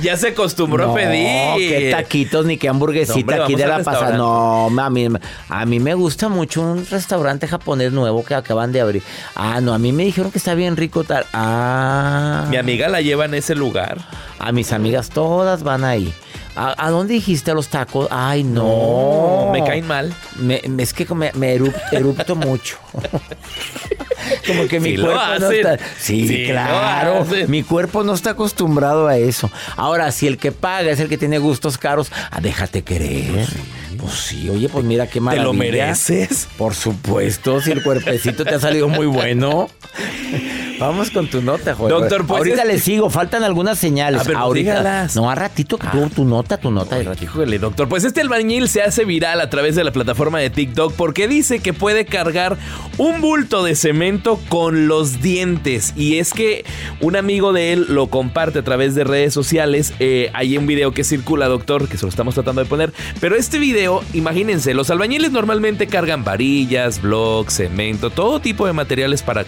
Ya 0.00 0.16
se 0.16 0.28
acostumbró 0.28 0.90
a 0.90 0.94
pedir. 0.94 1.68
qué 1.68 1.90
taquitos 1.90 2.46
ni 2.46 2.56
qué 2.56 2.68
hamburguesita 2.68 3.44
aquí 3.44 3.54
de 3.54 3.66
la 3.66 3.82
pasada. 3.82 4.16
No, 4.16 4.66
a 4.66 4.90
mí, 4.90 5.08
a 5.48 5.66
mí 5.66 5.80
me 5.80 5.94
gusta 5.94 6.28
mucho 6.28 6.62
un 6.62 6.86
restaurante 6.86 7.46
japonés 7.46 7.92
nuevo 7.92 8.24
que 8.24 8.34
acaban 8.34 8.72
de 8.72 8.80
abrir. 8.80 9.02
Ah, 9.34 9.60
no, 9.60 9.74
a 9.74 9.78
mí 9.78 9.92
me 9.92 10.04
dijeron 10.04 10.32
que 10.32 10.38
está 10.38 10.54
bien 10.54 10.76
rico 10.76 11.04
tal. 11.04 11.26
Ah. 11.32 12.46
Mi 12.50 12.56
amiga 12.56 12.88
la 12.88 13.00
lleva 13.00 13.26
en 13.26 13.34
ese 13.34 13.54
lugar. 13.54 13.98
A 14.38 14.50
mis 14.50 14.72
amigas 14.72 15.10
todas 15.10 15.62
van 15.62 15.84
ahí. 15.84 16.12
¿A, 16.54 16.90
dónde 16.90 17.14
dijiste 17.14 17.54
los 17.54 17.68
tacos? 17.68 18.08
Ay, 18.10 18.44
no. 18.44 19.50
me 19.52 19.64
caen 19.64 19.86
mal. 19.86 20.14
Me, 20.38 20.60
es 20.78 20.92
que 20.92 21.06
me, 21.14 21.32
me 21.34 21.54
erupto 21.54 22.36
mucho. 22.36 22.78
Como 24.46 24.66
que 24.66 24.80
mi 24.80 24.96
cuerpo 24.96 25.20
no 25.40 25.50
está. 25.50 25.78
Sí, 25.98 26.46
claro. 26.48 27.26
Mi 27.48 27.62
cuerpo 27.62 28.04
no 28.04 28.14
está 28.14 28.30
acostumbrado 28.30 29.08
a 29.08 29.16
eso. 29.16 29.50
Ahora, 29.76 30.10
si 30.12 30.26
el 30.26 30.38
que 30.38 30.52
paga 30.52 30.90
es 30.90 31.00
el 31.00 31.08
que 31.08 31.18
tiene 31.18 31.38
gustos 31.38 31.78
caros, 31.78 32.10
ah, 32.30 32.40
déjate 32.40 32.82
querer. 32.82 33.46
Pues 33.98 34.14
sí, 34.14 34.48
oye, 34.48 34.68
pues 34.68 34.84
mira 34.84 35.06
qué 35.06 35.20
maravilla. 35.20 35.42
¿Te 35.42 35.46
lo 35.46 35.52
mereces? 35.52 36.48
Por 36.58 36.74
supuesto, 36.74 37.60
si 37.60 37.70
el 37.70 37.82
cuerpecito 37.82 38.44
te 38.44 38.54
ha 38.54 38.60
salido 38.60 38.88
muy 38.88 39.06
bueno. 39.06 39.68
Vamos 40.82 41.12
con 41.12 41.28
tu 41.28 41.40
nota, 41.42 41.76
joder. 41.76 41.96
Doctor, 41.96 42.26
pues 42.26 42.38
Ahorita 42.38 42.64
le 42.64 42.80
sigo, 42.80 43.08
faltan 43.08 43.44
algunas 43.44 43.78
señales. 43.78 44.20
A 44.20 44.24
ver, 44.24 44.36
Ahorita. 44.36 45.08
No, 45.14 45.30
a 45.30 45.34
ratito, 45.36 45.78
ah. 45.80 45.92
tu, 46.12 46.24
nota, 46.24 46.56
tu 46.56 46.72
nota. 46.72 47.00
híjole, 47.00 47.60
doctor. 47.60 47.88
Pues 47.88 48.02
este 48.02 48.20
albañil 48.20 48.68
se 48.68 48.82
hace 48.82 49.04
viral 49.04 49.40
a 49.40 49.48
través 49.48 49.76
de 49.76 49.84
la 49.84 49.92
plataforma 49.92 50.40
de 50.40 50.50
TikTok 50.50 50.92
porque 50.94 51.28
dice 51.28 51.60
que 51.60 51.72
puede 51.72 52.04
cargar 52.04 52.56
un 52.98 53.20
bulto 53.20 53.62
de 53.62 53.76
cemento 53.76 54.40
con 54.48 54.88
los 54.88 55.22
dientes. 55.22 55.92
Y 55.96 56.18
es 56.18 56.32
que 56.32 56.64
un 57.00 57.14
amigo 57.14 57.52
de 57.52 57.72
él 57.72 57.86
lo 57.88 58.08
comparte 58.08 58.58
a 58.58 58.64
través 58.64 58.96
de 58.96 59.04
redes 59.04 59.32
sociales. 59.32 59.94
Eh, 60.00 60.30
hay 60.34 60.58
un 60.58 60.66
video 60.66 60.90
que 60.92 61.04
circula, 61.04 61.46
doctor, 61.46 61.88
que 61.88 61.96
se 61.96 62.06
lo 62.06 62.08
estamos 62.08 62.34
tratando 62.34 62.60
de 62.60 62.68
poner. 62.68 62.92
Pero 63.20 63.36
este 63.36 63.60
video, 63.60 64.02
imagínense, 64.14 64.74
los 64.74 64.90
albañiles 64.90 65.30
normalmente 65.30 65.86
cargan 65.86 66.24
varillas, 66.24 67.00
blocks, 67.00 67.54
cemento, 67.54 68.10
todo 68.10 68.40
tipo 68.40 68.66
de 68.66 68.72
materiales 68.72 69.22
para 69.22 69.44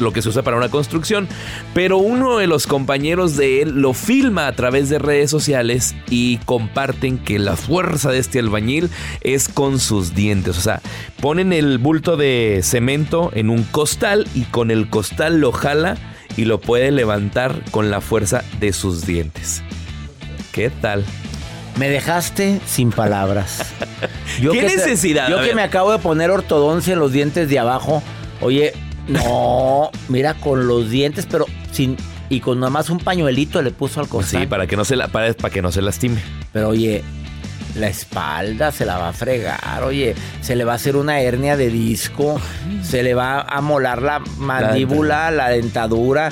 lo 0.00 0.12
que 0.12 0.22
se 0.22 0.28
usa 0.28 0.42
para 0.42 0.56
una 0.56 0.68
construcción. 0.68 1.28
Pero 1.74 1.98
uno 1.98 2.38
de 2.38 2.46
los 2.46 2.66
compañeros 2.66 3.36
de 3.36 3.62
él 3.62 3.80
lo 3.80 3.94
filma 3.94 4.46
a 4.46 4.52
través 4.52 4.88
de 4.88 4.98
redes 4.98 5.30
sociales 5.30 5.94
y 6.10 6.38
comparten 6.38 7.18
que 7.18 7.38
la 7.38 7.56
fuerza 7.56 8.10
de 8.10 8.18
este 8.18 8.38
albañil 8.38 8.90
es 9.22 9.48
con 9.48 9.78
sus 9.78 10.14
dientes. 10.14 10.58
O 10.58 10.60
sea, 10.60 10.80
ponen 11.20 11.52
el 11.52 11.78
bulto 11.78 12.16
de 12.16 12.60
cemento 12.62 13.30
en 13.34 13.50
un 13.50 13.62
costal 13.64 14.26
y 14.34 14.42
con 14.44 14.70
el 14.70 14.88
costal 14.88 15.40
lo 15.40 15.52
jala 15.52 15.96
y 16.36 16.44
lo 16.44 16.60
puede 16.60 16.90
levantar 16.90 17.62
con 17.70 17.90
la 17.90 18.00
fuerza 18.00 18.44
de 18.60 18.72
sus 18.72 19.06
dientes. 19.06 19.62
¿Qué 20.52 20.70
tal? 20.70 21.04
Me 21.78 21.88
dejaste 21.88 22.60
sin 22.66 22.90
palabras. 22.90 23.62
¿Qué 24.40 24.62
necesidad? 24.62 25.28
yo 25.28 25.42
que 25.42 25.54
me 25.54 25.62
acabo 25.62 25.92
de 25.92 25.98
poner 25.98 26.30
ortodoncia 26.30 26.92
en 26.92 26.98
los 26.98 27.12
dientes 27.12 27.48
de 27.48 27.58
abajo. 27.58 28.02
Oye, 28.40 28.72
no, 29.08 29.90
mira, 30.08 30.34
con 30.34 30.66
los 30.66 30.90
dientes, 30.90 31.26
pero 31.28 31.46
sin. 31.72 31.96
Y 32.30 32.40
con 32.40 32.60
nada 32.60 32.68
más 32.68 32.90
un 32.90 32.98
pañuelito 32.98 33.62
le 33.62 33.70
puso 33.70 34.00
al 34.00 34.08
costado. 34.08 34.42
Sí, 34.42 34.46
para 34.46 34.66
que 34.66 34.76
no 34.76 34.84
se 34.84 34.96
la, 34.96 35.08
para, 35.08 35.32
que 35.32 35.62
no 35.62 35.72
se 35.72 35.80
lastime. 35.80 36.20
Pero 36.52 36.68
oye, 36.68 37.02
la 37.74 37.88
espalda 37.88 38.70
se 38.70 38.84
la 38.84 38.98
va 38.98 39.08
a 39.08 39.12
fregar, 39.14 39.82
oye, 39.82 40.14
se 40.42 40.54
le 40.54 40.64
va 40.64 40.72
a 40.72 40.76
hacer 40.76 40.96
una 40.96 41.22
hernia 41.22 41.56
de 41.56 41.70
disco, 41.70 42.38
se 42.82 43.02
le 43.02 43.14
va 43.14 43.40
a 43.40 43.60
molar 43.62 44.02
la 44.02 44.18
mandíbula, 44.36 45.30
la, 45.30 45.48
dentadura. 45.48 46.30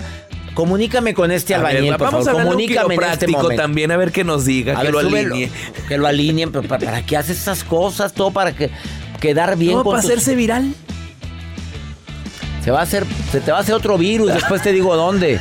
Comunícame 0.53 1.15
con 1.15 1.31
este 1.31 1.55
albañil, 1.55 1.97
por 1.97 2.11
vamos 2.11 2.27
favor. 2.27 2.43
A 2.43 2.45
Comunícame 2.45 2.95
en 2.95 3.03
este 3.05 3.27
también 3.57 3.91
a 3.91 3.97
ver 3.97 4.13
que 4.13 4.23
nos 4.25 4.45
diga, 4.45 4.79
que 4.79 4.91
lo 4.91 4.99
alinee. 4.99 5.51
Que 5.89 5.97
lo 5.97 6.07
alineen, 6.07 6.53
pero 6.53 6.69
¿para, 6.69 7.07
qué 7.07 7.17
hace 7.17 7.33
esas 7.33 7.65
cosas? 7.65 8.13
Todo 8.13 8.33
para 8.33 8.53
que 8.53 8.71
quedar 9.19 9.57
bien 9.57 9.73
¿Todo 9.73 9.85
para 9.85 10.01
hacerse 10.01 10.35
viral? 10.35 10.75
Se 12.67 12.73
va 12.73 12.81
a 12.81 12.83
hacer, 12.83 13.07
se 13.31 13.41
te 13.41 13.53
va 13.53 13.59
a 13.59 13.61
hacer 13.61 13.77
otro 13.77 13.97
virus, 13.97 14.35
después 14.35 14.61
te 14.61 14.73
digo 14.73 14.97
dónde. 14.97 15.39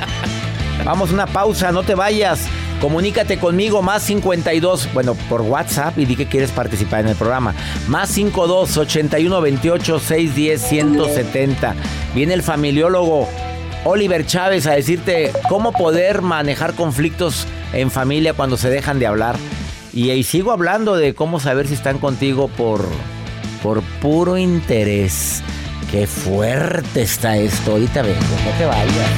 Vamos, 0.86 1.12
una 1.12 1.26
pausa, 1.26 1.72
no 1.72 1.82
te 1.82 1.96
vayas. 1.96 2.46
Comunícate 2.80 3.40
conmigo, 3.40 3.82
más 3.82 4.04
52, 4.04 4.94
bueno, 4.94 5.16
por 5.28 5.42
WhatsApp 5.42 5.98
y 5.98 6.06
di 6.06 6.16
que 6.16 6.28
quieres 6.28 6.52
participar 6.52 7.00
en 7.00 7.08
el 7.08 7.16
programa. 7.16 7.56
Más 7.88 8.10
52 8.10 8.78
81 8.78 9.42
28 9.42 10.00
610 10.00 10.62
170. 10.62 11.76
Viene 12.14 12.36
el 12.36 12.44
familiólogo 12.44 13.28
Oliver 13.86 14.24
Chávez 14.28 14.68
a 14.68 14.74
decirte 14.74 15.34
cómo 15.50 15.72
poder 15.72 16.22
manejar 16.22 16.76
conflictos 16.76 17.48
en 17.74 17.90
familia 17.90 18.34
cuando 18.34 18.56
se 18.56 18.70
dejan 18.70 19.00
de 19.00 19.08
hablar. 19.08 19.36
Y, 19.94 20.22
sigo 20.22 20.52
hablando 20.52 20.96
de 20.96 21.16
cómo 21.16 21.40
saber 21.40 21.68
si 21.68 21.74
están 21.74 21.98
contigo 21.98 22.50
por, 22.50 22.86
por 23.64 23.82
puro 24.00 24.38
interés. 24.38 25.42
Qué 25.96 26.08
fuerte 26.08 27.04
está 27.04 27.38
esto. 27.38 27.72
Ahorita 27.72 28.02
vengo, 28.02 28.20
no 28.20 28.58
te 28.58 28.66
vayas. 28.66 29.10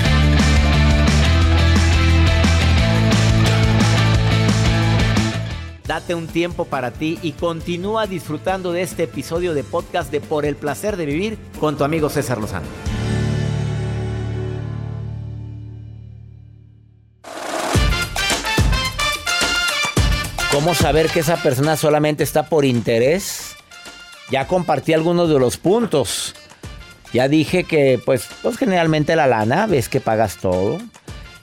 Date 5.88 6.14
un 6.14 6.28
tiempo 6.28 6.66
para 6.66 6.92
ti 6.92 7.18
y 7.24 7.32
continúa 7.32 8.06
disfrutando 8.06 8.74
de 8.74 8.84
este 8.84 9.06
episodio 9.06 9.56
de 9.56 9.64
podcast 9.64 10.12
de 10.12 10.22
Por 10.22 10.46
el 10.46 10.56
placer 10.56 10.98
de 10.98 11.08
vivir 11.08 11.40
con 11.60 11.80
tu 11.80 11.84
amigo 11.84 12.10
César 12.10 12.38
Lozano. 12.38 12.68
¿Cómo 20.52 20.76
saber 20.76 21.10
que 21.10 21.22
esa 21.22 21.42
persona 21.42 21.76
solamente 21.76 22.24
está 22.24 22.48
por 22.48 22.66
interés? 22.66 23.56
Ya 24.30 24.46
compartí 24.46 24.94
algunos 24.94 25.28
de 25.28 25.40
los 25.40 25.58
puntos. 25.58 26.36
Ya 27.14 27.28
dije 27.28 27.64
que, 27.64 28.00
pues, 28.04 28.28
pues 28.42 28.58
generalmente 28.58 29.16
la 29.16 29.28
lana, 29.28 29.66
ves 29.66 29.90
que 29.90 30.02
pagas 30.02 30.38
todo. 30.38 30.78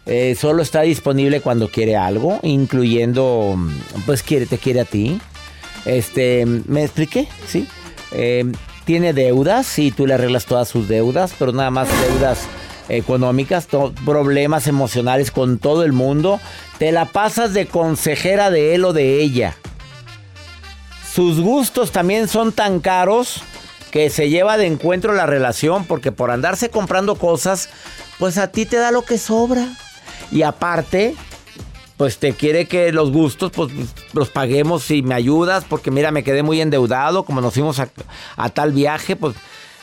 Eh, 0.07 0.37
solo 0.39 0.63
está 0.63 0.83
disponible 0.83 1.41
cuando 1.41 1.71
quiere 1.71 1.97
algo, 1.97 2.39
incluyendo, 2.43 3.57
pues, 4.05 4.23
quiere, 4.23 4.47
te 4.47 4.59
quiere 4.59 4.81
a 4.81 4.85
ti. 4.85 5.19
Este, 5.87 6.45
¿me 6.47 6.85
expliqué? 6.85 7.29
Sí. 7.47 7.67
Eh, 8.13 8.45
tiene 8.85 9.15
deudas 9.15 9.79
y 9.79 9.91
tú 9.91 10.07
le 10.07 10.15
arreglas 10.15 10.45
todas 10.45 10.69
sus 10.69 10.89
deudas, 10.89 11.35
pero 11.39 11.53
nada 11.53 11.71
más 11.71 11.89
deudas 12.09 12.47
económicas, 12.89 13.67
problemas 14.05 14.67
emocionales 14.67 15.31
con 15.31 15.59
todo 15.59 15.85
el 15.85 15.93
mundo. 15.93 16.39
Te 16.79 16.93
la 16.93 17.07
pasas 17.07 17.55
de 17.55 17.67
consejera 17.67 18.51
de 18.51 18.75
él 18.75 18.85
o 18.85 18.93
de 18.93 19.23
ella. 19.23 19.57
Sus 21.11 21.41
gustos 21.41 21.93
también 21.93 22.29
son 22.29 22.53
tan 22.53 22.81
caros 22.81 23.43
que 23.95 24.11
se 24.11 24.29
lleva 24.29 24.57
de 24.57 24.67
encuentro 24.67 25.15
la 25.15 25.25
relación, 25.25 25.85
porque 25.85 26.11
por 26.11 26.33
andarse 26.33 26.69
comprando 26.69 27.15
cosas, 27.15 27.69
pues 28.19 28.39
a 28.39 28.49
ti 28.49 28.67
te 28.67 28.77
da 28.77 28.91
lo 28.91 29.05
que 29.05 29.19
sobra. 29.19 29.69
Y 30.33 30.43
aparte, 30.43 31.15
pues 31.97 32.19
te 32.19 32.33
quiere 32.33 32.67
que 32.67 32.91
los 32.91 33.13
gustos, 33.13 33.53
pues 33.55 33.71
los 34.13 34.31
paguemos 34.31 34.83
si 34.83 35.03
me 35.03 35.15
ayudas, 35.15 35.63
porque 35.63 35.93
mira, 35.93 36.11
me 36.11 36.25
quedé 36.25 36.43
muy 36.43 36.61
endeudado, 36.61 37.23
como 37.23 37.41
nos 37.41 37.55
fuimos 37.55 37.79
a, 37.79 38.49
tal 38.49 38.73
viaje, 38.73 39.15
pues 39.15 39.37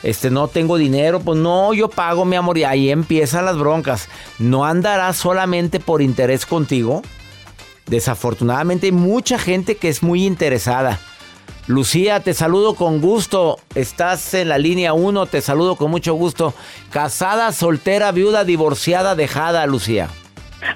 este, 0.03 0.29
no 0.29 0.49
tengo 0.49 0.75
dinero, 0.75 1.21
pues 1.21 1.39
no, 1.39 1.73
yo 1.73 1.89
pago 1.89 2.25
mi 2.25 2.35
amor 2.35 2.57
y 2.57 2.65
ahí 2.65 2.89
empiezan 2.89 3.45
las 3.45 3.57
broncas. 3.57 4.09
No 4.39 4.65
andará 4.65 5.13
solamente 5.13 5.79
por 5.79 6.01
interés 6.01 6.45
contigo. 6.45 7.01
Desafortunadamente 7.85 8.87
hay 8.87 8.91
mucha 8.91 9.39
gente 9.39 9.77
que 9.77 9.87
es 9.87 10.03
muy 10.03 10.25
interesada. 10.25 10.99
Lucía, 11.67 12.19
te 12.21 12.33
saludo 12.33 12.75
con 12.75 13.01
gusto. 13.01 13.59
Estás 13.75 14.33
en 14.33 14.49
la 14.49 14.57
línea 14.57 14.93
1, 14.93 15.25
te 15.27 15.41
saludo 15.41 15.75
con 15.75 15.91
mucho 15.91 16.13
gusto. 16.15 16.53
Casada, 16.89 17.51
soltera, 17.51 18.11
viuda, 18.11 18.43
divorciada, 18.43 19.15
dejada, 19.15 19.65
Lucía. 19.67 20.09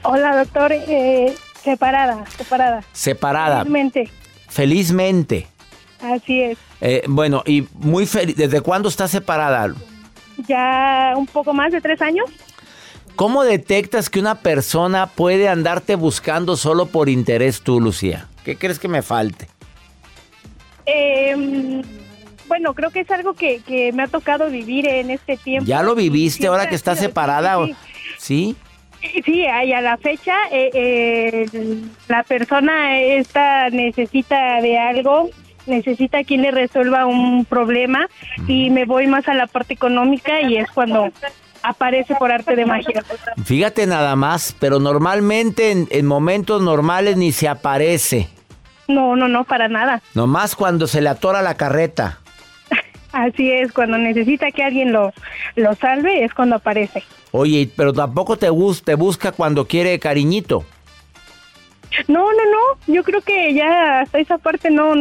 Hola, 0.03 0.37
doctor. 0.37 0.71
Eh, 0.71 1.35
separada, 1.63 2.23
separada. 2.37 2.83
Separada. 2.93 3.57
Felizmente. 3.59 4.09
Felizmente. 4.47 5.47
Así 6.01 6.41
es. 6.41 6.57
Eh, 6.81 7.03
bueno, 7.07 7.41
y 7.45 7.67
muy 7.73 8.05
feliz. 8.05 8.35
¿Desde 8.35 8.61
cuándo 8.61 8.89
estás 8.89 9.11
separada? 9.11 9.73
Ya 10.47 11.13
un 11.15 11.25
poco 11.25 11.53
más 11.53 11.71
de 11.71 11.81
tres 11.81 12.01
años. 12.01 12.29
¿Cómo 13.15 13.43
detectas 13.43 14.09
que 14.09 14.19
una 14.19 14.35
persona 14.35 15.07
puede 15.07 15.47
andarte 15.47 15.95
buscando 15.95 16.57
solo 16.57 16.85
por 16.87 17.09
interés 17.09 17.61
tú, 17.61 17.79
Lucía? 17.79 18.27
¿Qué 18.43 18.57
crees 18.57 18.77
que 18.77 18.89
me 18.89 19.01
falte? 19.01 19.47
Eh, 20.85 21.81
bueno, 22.47 22.73
creo 22.73 22.91
que 22.91 23.01
es 23.01 23.11
algo 23.11 23.33
que, 23.33 23.61
que 23.61 23.91
me 23.91 24.03
ha 24.03 24.07
tocado 24.07 24.49
vivir 24.49 24.87
en 24.87 25.09
este 25.09 25.37
tiempo. 25.37 25.67
¿Ya 25.67 25.81
lo 25.81 25.95
viviste 25.95 26.47
ahora 26.47 26.69
que 26.69 26.75
estás 26.75 26.99
separada? 26.99 27.57
Sí, 27.65 27.75
¿Sí? 28.17 28.55
sí, 29.23 29.45
a 29.45 29.81
la 29.81 29.97
fecha 29.97 30.33
eh, 30.51 30.69
eh, 30.73 31.45
la 32.07 32.23
persona 32.23 32.99
esta 32.99 33.69
necesita 33.69 34.61
de 34.61 34.77
algo, 34.77 35.29
necesita 35.65 36.23
quien 36.23 36.41
le 36.43 36.51
resuelva 36.51 37.05
un 37.05 37.45
problema 37.45 38.07
y 38.47 38.69
me 38.69 38.85
voy 38.85 39.07
más 39.07 39.27
a 39.27 39.33
la 39.33 39.47
parte 39.47 39.73
económica 39.73 40.41
y 40.41 40.57
es 40.57 40.69
cuando 40.71 41.11
aparece 41.63 42.15
por 42.15 42.31
arte 42.31 42.55
de 42.55 42.65
magia. 42.65 43.03
Fíjate 43.43 43.87
nada 43.87 44.15
más, 44.15 44.55
pero 44.59 44.79
normalmente 44.79 45.71
en, 45.71 45.87
en 45.89 46.05
momentos 46.05 46.61
normales 46.61 47.17
ni 47.17 47.31
se 47.31 47.47
aparece. 47.47 48.29
No, 48.87 49.15
no, 49.15 49.27
no, 49.27 49.43
para 49.43 49.67
nada. 49.67 50.01
Nomás 50.13 50.55
cuando 50.55 50.87
se 50.87 51.01
le 51.01 51.09
atora 51.09 51.41
la 51.41 51.55
carreta. 51.55 52.19
Así 53.11 53.51
es, 53.51 53.71
cuando 53.71 53.97
necesita 53.97 54.51
que 54.51 54.63
alguien 54.63 54.91
lo, 54.93 55.13
lo 55.55 55.73
salve 55.75 56.23
es 56.23 56.33
cuando 56.33 56.57
aparece. 56.57 57.03
Oye, 57.31 57.69
pero 57.75 57.93
tampoco 57.93 58.37
te, 58.37 58.49
bus- 58.49 58.83
te 58.83 58.95
busca 58.95 59.31
cuando 59.31 59.67
quiere 59.67 59.97
cariñito. 59.99 60.65
No, 62.07 62.19
no, 62.31 62.45
no, 62.51 62.93
yo 62.93 63.03
creo 63.03 63.21
que 63.21 63.53
ya 63.53 64.01
hasta 64.01 64.19
esa 64.19 64.37
parte 64.37 64.69
no, 64.69 64.93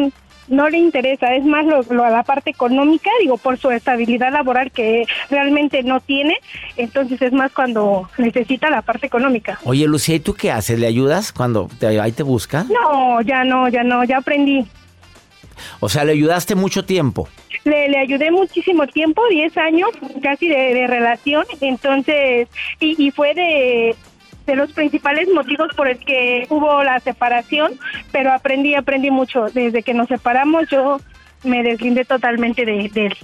no 0.48 0.68
le 0.68 0.78
interesa, 0.78 1.34
es 1.34 1.44
más 1.44 1.64
lo, 1.66 1.82
lo- 1.84 2.08
la 2.10 2.22
parte 2.22 2.50
económica, 2.50 3.10
digo, 3.20 3.38
por 3.38 3.58
su 3.58 3.70
estabilidad 3.70 4.32
laboral 4.32 4.70
que 4.70 5.06
realmente 5.30 5.82
no 5.82 6.00
tiene, 6.00 6.36
entonces 6.76 7.20
es 7.22 7.32
más 7.32 7.52
cuando 7.52 8.08
necesita 8.18 8.70
la 8.70 8.82
parte 8.82 9.06
económica. 9.06 9.58
Oye, 9.64 9.86
Lucía, 9.86 10.16
¿y 10.16 10.20
tú 10.20 10.34
qué 10.34 10.50
haces? 10.52 10.78
¿Le 10.78 10.86
ayudas 10.86 11.32
cuando 11.32 11.68
te, 11.78 11.98
ahí 12.00 12.12
te 12.12 12.22
busca? 12.22 12.64
No, 12.64 13.20
ya 13.22 13.44
no, 13.44 13.68
ya 13.68 13.82
no, 13.84 14.04
ya 14.04 14.18
aprendí. 14.18 14.66
O 15.80 15.88
sea, 15.88 16.04
le 16.04 16.12
ayudaste 16.12 16.54
mucho 16.56 16.84
tiempo. 16.84 17.28
Le, 17.64 17.88
le 17.88 17.98
ayudé 17.98 18.30
muchísimo 18.30 18.86
tiempo, 18.88 19.22
10 19.30 19.56
años 19.56 19.88
casi 20.22 20.48
de, 20.48 20.74
de 20.74 20.86
relación, 20.86 21.44
entonces, 21.60 22.48
y, 22.80 23.02
y 23.06 23.10
fue 23.12 23.32
de, 23.34 23.94
de 24.46 24.56
los 24.56 24.72
principales 24.72 25.28
motivos 25.34 25.68
por 25.74 25.88
el 25.88 25.98
que 25.98 26.46
hubo 26.50 26.82
la 26.84 27.00
separación, 27.00 27.72
pero 28.12 28.32
aprendí, 28.32 28.74
aprendí 28.74 29.10
mucho. 29.10 29.46
Desde 29.52 29.82
que 29.82 29.94
nos 29.94 30.08
separamos 30.08 30.68
yo 30.70 31.00
me 31.44 31.62
deslindé 31.62 32.04
totalmente 32.04 32.64
de, 32.64 32.88
de 32.88 33.06
él. 33.06 33.16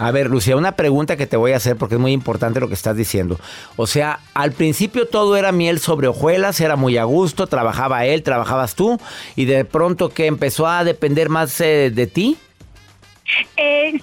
A 0.00 0.12
ver, 0.12 0.30
Lucía, 0.30 0.56
una 0.56 0.76
pregunta 0.76 1.18
que 1.18 1.26
te 1.26 1.36
voy 1.36 1.52
a 1.52 1.56
hacer 1.56 1.76
porque 1.76 1.96
es 1.96 2.00
muy 2.00 2.12
importante 2.12 2.58
lo 2.58 2.68
que 2.68 2.74
estás 2.74 2.96
diciendo. 2.96 3.38
O 3.76 3.86
sea, 3.86 4.20
al 4.32 4.52
principio 4.52 5.06
todo 5.06 5.36
era 5.36 5.52
miel 5.52 5.78
sobre 5.78 6.08
hojuelas, 6.08 6.58
era 6.62 6.74
muy 6.76 6.96
a 6.96 7.04
gusto, 7.04 7.46
trabajaba 7.48 8.06
él, 8.06 8.22
trabajabas 8.22 8.74
tú, 8.74 8.98
y 9.36 9.44
de 9.44 9.66
pronto 9.66 10.08
que 10.08 10.24
empezó 10.24 10.66
a 10.66 10.84
depender 10.84 11.28
más 11.28 11.60
eh, 11.60 11.90
de 11.94 12.06
ti. 12.06 12.38
Eh, 13.58 14.00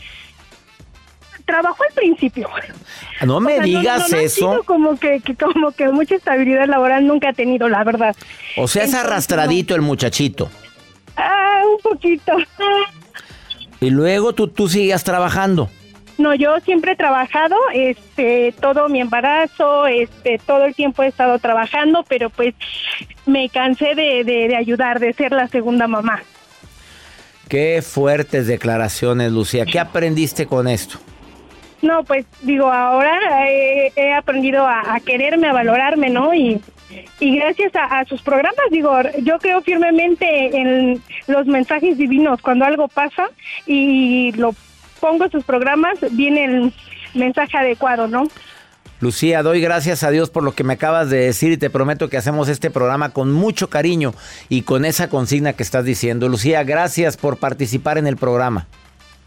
trabajó 1.47 1.83
al 1.83 1.93
principio. 1.95 2.47
No 3.25 3.39
me 3.39 3.53
O 3.53 3.55
sea, 3.55 3.61
no- 3.61 3.79
digas 3.79 3.99
no, 4.01 4.07
no 4.09 4.17
ha 4.17 4.21
eso. 4.21 4.63
como 4.65 4.99
que, 4.99 5.19
que 5.21 5.35
como 5.35 5.71
que 5.71 5.87
mucha 5.89 6.13
estabilidad 6.15 6.67
laboral 6.67 7.07
nunca 7.07 7.29
ha 7.29 7.33
tenido, 7.33 7.67
la 7.69 7.83
verdad. 7.83 8.15
O 8.57 8.67
sea, 8.67 8.83
es 8.83 8.89
Entonces, 8.89 9.09
arrastradito 9.11 9.73
el 9.73 9.81
muchachito. 9.81 10.49
Ah, 11.15 11.61
un 11.75 11.81
poquito. 11.81 12.33
Y 13.81 13.89
luego 13.89 14.33
tú, 14.33 14.47
tú 14.47 14.67
sigues 14.69 15.03
trabajando. 15.03 15.69
No, 16.19 16.33
yo 16.33 16.59
siempre 16.65 16.93
he 16.93 16.95
trabajado, 16.95 17.55
este, 17.73 18.51
todo 18.59 18.89
mi 18.89 18.99
embarazo, 19.01 19.85
este, 19.85 20.39
todo 20.45 20.65
el 20.65 20.73
tiempo 20.73 21.03
he 21.03 21.07
estado 21.07 21.37
trabajando, 21.37 22.03
pero 22.07 22.31
pues 22.31 22.55
me 23.27 23.49
cansé 23.49 23.93
de, 23.93 24.23
de, 24.23 24.47
de 24.47 24.55
ayudar, 24.55 24.99
de 24.99 25.13
ser 25.13 25.31
la 25.31 25.47
segunda 25.47 25.87
mamá. 25.87 26.23
Qué 27.49 27.83
fuertes 27.83 28.47
declaraciones, 28.47 29.31
Lucía. 29.31 29.65
¿Qué 29.65 29.79
aprendiste 29.79 30.47
con 30.47 30.67
esto? 30.67 30.97
No, 31.81 32.03
pues 32.03 32.25
digo, 32.41 32.71
ahora 32.71 33.47
he 33.47 34.13
aprendido 34.13 34.65
a, 34.65 34.99
quererme, 35.05 35.47
a 35.47 35.53
valorarme, 35.53 36.09
¿no? 36.09 36.33
Y, 36.33 36.59
y 37.19 37.35
gracias 37.37 37.75
a, 37.75 37.99
a 37.99 38.05
sus 38.05 38.21
programas, 38.21 38.65
digo, 38.71 38.91
yo 39.21 39.37
creo 39.39 39.61
firmemente 39.61 40.57
en 40.57 41.01
los 41.27 41.45
mensajes 41.45 41.97
divinos. 41.97 42.41
Cuando 42.41 42.65
algo 42.65 42.87
pasa 42.87 43.29
y 43.65 44.31
lo 44.33 44.55
pongo 44.99 45.25
en 45.25 45.31
sus 45.31 45.43
programas, 45.43 45.99
viene 46.11 46.45
el 46.45 46.73
mensaje 47.13 47.57
adecuado, 47.57 48.07
¿no? 48.07 48.27
Lucía, 48.99 49.43
doy 49.43 49.61
gracias 49.61 50.01
a 50.01 50.09
Dios 50.09 50.31
por 50.31 50.41
lo 50.41 50.53
que 50.53 50.63
me 50.63 50.73
acabas 50.73 51.11
de 51.11 51.19
decir 51.19 51.51
y 51.51 51.57
te 51.57 51.69
prometo 51.69 52.09
que 52.09 52.17
hacemos 52.17 52.49
este 52.49 52.71
programa 52.71 53.09
con 53.09 53.31
mucho 53.31 53.69
cariño 53.69 54.15
y 54.49 54.63
con 54.63 54.85
esa 54.85 55.07
consigna 55.07 55.53
que 55.53 55.61
estás 55.61 55.85
diciendo. 55.85 56.27
Lucía, 56.27 56.63
gracias 56.63 57.15
por 57.15 57.37
participar 57.37 57.99
en 57.99 58.07
el 58.07 58.17
programa 58.17 58.65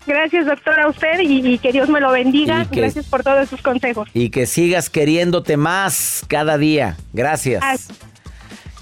Gracias, 0.06 0.46
doctora, 0.46 0.84
a 0.84 0.88
usted 0.88 1.20
y, 1.20 1.46
y 1.54 1.58
que 1.58 1.72
Dios 1.72 1.88
me 1.88 2.00
lo 2.00 2.10
bendiga. 2.10 2.64
Que- 2.70 2.80
Gracias 2.80 3.06
por 3.06 3.22
todos 3.22 3.48
sus 3.48 3.60
consejos. 3.62 4.08
y 4.14 4.30
que 4.30 4.46
sigas 4.46 4.90
queriéndote 4.90 5.56
más 5.56 6.24
cada 6.28 6.58
día. 6.58 6.96
Gracias. 7.12 7.88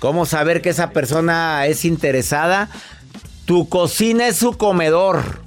¿Cómo 0.01 0.27
saber 0.27 0.63
que 0.63 0.69
esa 0.71 0.91
persona 0.91 1.67
es 1.67 1.85
interesada? 1.85 2.69
Tu 3.47 3.69
cocina 3.69 4.29
es 4.29 4.37
su 4.37 4.57
comedor. 4.57 5.43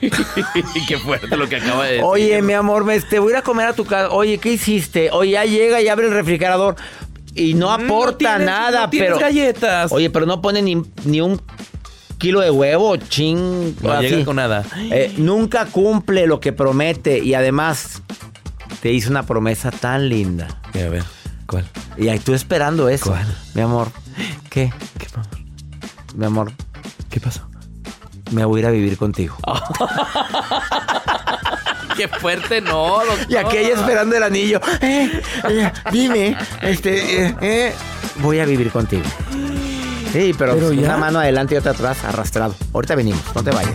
Qué 0.88 0.96
fuerte 0.98 1.36
lo 1.36 1.48
que 1.48 1.56
acaba 1.56 1.84
de 1.86 1.90
decir. 1.92 2.04
Oye, 2.06 2.40
mi 2.42 2.52
amor, 2.52 2.84
me, 2.84 3.00
te 3.00 3.18
voy 3.18 3.30
a 3.32 3.32
ir 3.32 3.36
a 3.38 3.42
comer 3.42 3.66
a 3.66 3.72
tu 3.72 3.84
casa. 3.84 4.10
Oye, 4.10 4.38
¿qué 4.38 4.52
hiciste? 4.52 5.10
Oye, 5.10 5.32
ya 5.32 5.44
llega 5.44 5.80
y 5.80 5.88
abre 5.88 6.06
el 6.06 6.12
refrigerador. 6.12 6.76
Y 7.34 7.54
no 7.54 7.66
Mm, 7.76 7.84
aporta 7.84 8.36
tienes- 8.36 8.46
nada, 8.46 8.80
no 8.82 8.90
tienes 8.90 9.08
pero. 9.10 9.18
galletas. 9.20 9.92
Oye, 9.92 10.10
pero 10.10 10.24
no 10.26 10.40
pone 10.40 10.62
ni, 10.62 10.82
ni 11.04 11.20
un 11.20 11.40
kilo 12.18 12.40
de 12.40 12.50
huevo, 12.50 12.96
ching. 12.96 13.76
no 13.80 13.92
así. 13.92 14.08
llega 14.08 14.24
con 14.24 14.36
nada. 14.36 14.64
Eh, 14.76 15.14
nunca 15.16 15.66
cumple 15.66 16.26
lo 16.26 16.40
que 16.40 16.52
promete 16.52 17.18
y 17.18 17.34
además 17.34 18.02
te 18.82 18.92
hizo 18.92 19.10
una 19.10 19.22
promesa 19.24 19.70
tan 19.70 20.08
linda. 20.08 20.48
A 20.74 20.88
ver, 20.88 21.04
¿cuál? 21.46 21.66
Y 21.96 22.08
ahí 22.08 22.18
tú 22.18 22.34
esperando 22.34 22.88
eso. 22.88 23.10
¿Cuál? 23.10 23.26
Mi 23.54 23.62
amor, 23.62 23.88
¿qué? 24.50 24.72
¿Qué, 24.98 25.06
pasó? 25.12 25.30
Mi 26.14 26.26
amor, 26.26 26.52
¿Qué 27.08 27.20
pasó? 27.20 27.48
me 28.30 28.44
voy 28.44 28.58
a 28.58 28.60
ir 28.60 28.66
a 28.66 28.70
vivir 28.70 28.96
contigo. 28.96 29.36
Qué 31.96 32.06
fuerte, 32.08 32.60
no, 32.60 33.04
doctor. 33.04 33.26
Y 33.28 33.36
aquella 33.36 33.74
esperando 33.74 34.16
el 34.16 34.22
anillo. 34.22 34.60
Eh, 34.80 35.20
eh, 35.48 35.72
dime, 35.90 36.36
este, 36.62 37.26
eh, 37.26 37.34
eh, 37.40 37.74
voy 38.20 38.38
a 38.38 38.44
vivir 38.44 38.70
contigo. 38.70 39.02
Sí, 40.12 40.34
pero, 40.38 40.54
Pero 40.54 40.68
una 40.68 40.80
ya. 40.82 40.96
mano 40.96 41.18
adelante 41.20 41.54
y 41.54 41.58
otra 41.58 41.72
atrás, 41.72 42.04
arrastrado. 42.04 42.54
Ahorita 42.72 42.94
venimos, 42.94 43.20
no 43.34 43.42
te 43.42 43.50
vayas. 43.50 43.74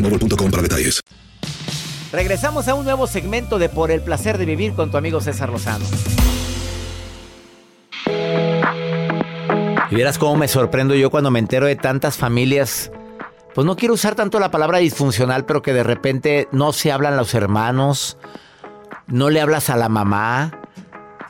boostmobile.com 0.00 0.50
para 0.50 0.62
detalles. 0.62 1.00
Regresamos 2.12 2.68
a 2.68 2.74
un 2.74 2.84
nuevo 2.84 3.06
segmento 3.06 3.58
de 3.58 3.68
Por 3.68 3.90
el 3.90 4.00
placer 4.00 4.38
de 4.38 4.44
vivir 4.44 4.74
con 4.74 4.90
tu 4.90 4.96
amigo 4.96 5.20
César 5.20 5.50
Lozano. 5.50 5.84
Y 9.90 9.94
vieras 9.94 10.18
cómo 10.18 10.36
me 10.36 10.48
sorprendo 10.48 10.94
yo 10.94 11.10
cuando 11.10 11.30
me 11.30 11.38
entero 11.38 11.66
de 11.66 11.76
tantas 11.76 12.16
familias 12.16 12.90
pues 13.56 13.64
no 13.64 13.74
quiero 13.74 13.94
usar 13.94 14.14
tanto 14.14 14.38
la 14.38 14.50
palabra 14.50 14.76
disfuncional, 14.76 15.46
pero 15.46 15.62
que 15.62 15.72
de 15.72 15.82
repente 15.82 16.46
no 16.52 16.74
se 16.74 16.92
hablan 16.92 17.16
los 17.16 17.32
hermanos, 17.32 18.18
no 19.06 19.30
le 19.30 19.40
hablas 19.40 19.70
a 19.70 19.76
la 19.76 19.88
mamá. 19.88 20.60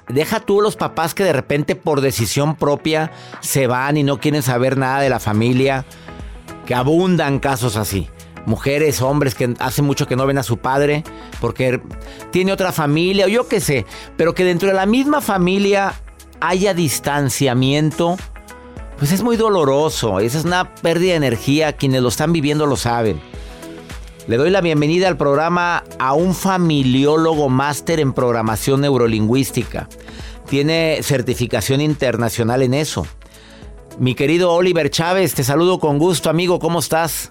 Deja 0.09 0.40
tú 0.40 0.61
los 0.61 0.74
papás 0.74 1.14
que 1.14 1.22
de 1.22 1.33
repente 1.33 1.76
por 1.76 2.00
decisión 2.00 2.57
propia 2.57 3.12
se 3.38 3.68
van 3.68 3.96
y 3.96 4.02
no 4.02 4.18
quieren 4.18 4.42
saber 4.42 4.76
nada 4.76 5.02
de 5.02 5.09
la 5.09 5.20
familia, 5.20 5.85
que 6.66 6.74
abundan 6.74 7.38
casos 7.38 7.76
así. 7.76 8.11
Mujeres, 8.47 9.03
hombres 9.03 9.35
que 9.35 9.55
hace 9.59 9.83
mucho 9.83 10.07
que 10.07 10.17
no 10.17 10.27
ven 10.27 10.39
a 10.39 10.43
su 10.43 10.57
padre 10.59 11.05
porque 11.41 11.81
tiene 12.31 12.53
otra 12.53 12.73
familia 12.73 13.27
o 13.27 13.29
yo 13.29 13.49
qué 13.49 13.61
sé, 13.61 13.85
pero 14.17 14.35
que 14.35 14.45
dentro 14.45 14.69
de 14.69 14.75
la 14.75 14.87
misma 14.87 15.21
familia 15.21 15.95
haya 16.41 16.75
distanciamiento, 16.75 18.17
pues 18.99 19.13
es 19.13 19.23
muy 19.23 19.37
doloroso. 19.37 20.21
Esa 20.21 20.39
es 20.39 20.45
una 20.45 20.75
pérdida 20.75 21.11
de 21.11 21.17
energía. 21.17 21.75
Quienes 21.75 22.03
lo 22.03 22.09
están 22.09 22.33
viviendo 22.33 22.67
lo 22.67 22.77
saben. 22.77 23.21
Le 24.27 24.37
doy 24.37 24.51
la 24.51 24.61
bienvenida 24.61 25.09
al 25.09 25.17
programa 25.17 25.85
a 25.99 26.15
un 26.15 26.35
familiólogo 26.35 27.49
máster 27.49 28.01
en 28.01 28.13
programación 28.13 28.81
neurolingüística. 28.81 29.89
Tiene 30.49 31.01
certificación 31.03 31.81
internacional 31.81 32.63
en 32.63 32.75
eso. 32.75 33.07
Mi 33.99 34.15
querido 34.15 34.53
Oliver 34.53 34.91
Chávez, 34.91 35.35
te 35.35 35.45
saludo 35.45 35.79
con 35.79 35.99
gusto, 35.99 36.29
amigo. 36.29 36.59
¿Cómo 36.59 36.81
estás? 36.81 37.31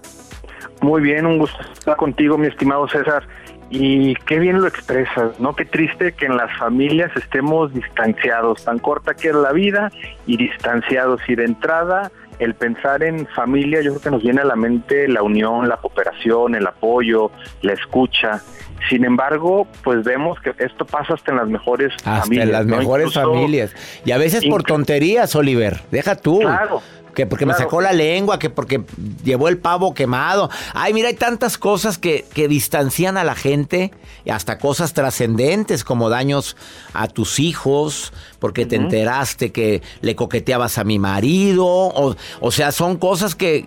Muy 0.86 1.02
bien, 1.02 1.26
un 1.26 1.38
gusto 1.38 1.60
estar 1.72 1.96
contigo, 1.96 2.38
mi 2.38 2.46
estimado 2.46 2.86
César. 2.86 3.26
Y 3.70 4.14
qué 4.24 4.38
bien 4.38 4.60
lo 4.60 4.68
expresas, 4.68 5.40
¿no? 5.40 5.56
Qué 5.56 5.64
triste 5.64 6.12
que 6.12 6.26
en 6.26 6.36
las 6.36 6.56
familias 6.58 7.10
estemos 7.16 7.74
distanciados, 7.74 8.64
tan 8.64 8.78
corta 8.78 9.14
que 9.14 9.30
es 9.30 9.34
la 9.34 9.50
vida 9.50 9.90
y 10.28 10.36
distanciados. 10.36 11.20
Y 11.26 11.34
de 11.34 11.44
entrada, 11.44 12.12
el 12.38 12.54
pensar 12.54 13.02
en 13.02 13.26
familia, 13.26 13.80
yo 13.80 13.94
creo 13.94 14.02
que 14.02 14.10
nos 14.12 14.22
viene 14.22 14.42
a 14.42 14.44
la 14.44 14.54
mente 14.54 15.08
la 15.08 15.24
unión, 15.24 15.68
la 15.68 15.76
cooperación, 15.78 16.54
el 16.54 16.68
apoyo, 16.68 17.32
la 17.62 17.72
escucha. 17.72 18.40
Sin 18.88 19.04
embargo, 19.04 19.66
pues 19.82 20.04
vemos 20.04 20.38
que 20.40 20.54
esto 20.58 20.84
pasa 20.84 21.14
hasta 21.14 21.32
en 21.32 21.38
las 21.38 21.48
mejores 21.48 21.92
familias. 22.02 22.22
Hasta 22.22 22.42
en 22.42 22.52
las 22.52 22.66
mejores 22.66 23.12
familias. 23.12 23.74
Y 24.04 24.12
a 24.12 24.18
veces 24.18 24.44
por 24.46 24.62
tonterías, 24.62 25.34
Oliver. 25.34 25.82
Deja 25.90 26.16
tú. 26.16 26.40
Claro 26.40 26.82
que 27.16 27.26
porque 27.26 27.46
me 27.46 27.54
sacó 27.54 27.80
la 27.80 27.92
lengua, 27.92 28.38
que 28.38 28.50
porque 28.50 28.82
llevó 29.24 29.48
el 29.48 29.56
pavo 29.56 29.94
quemado. 29.94 30.50
Ay, 30.74 30.92
mira, 30.92 31.08
hay 31.08 31.14
tantas 31.14 31.56
cosas 31.56 31.96
que, 31.96 32.26
que 32.34 32.46
distancian 32.46 33.16
a 33.16 33.24
la 33.24 33.34
gente, 33.34 33.90
y 34.24 34.30
hasta 34.30 34.58
cosas 34.58 34.92
trascendentes 34.92 35.82
como 35.82 36.10
daños 36.10 36.56
a 36.92 37.08
tus 37.08 37.40
hijos, 37.40 38.12
porque 38.38 38.66
te 38.66 38.76
enteraste 38.76 39.50
que 39.50 39.82
le 40.02 40.14
coqueteabas 40.14 40.76
a 40.76 40.84
mi 40.84 40.98
marido, 40.98 41.66
o, 41.66 42.14
o 42.40 42.52
sea, 42.52 42.70
son 42.70 42.98
cosas 42.98 43.34
que, 43.34 43.66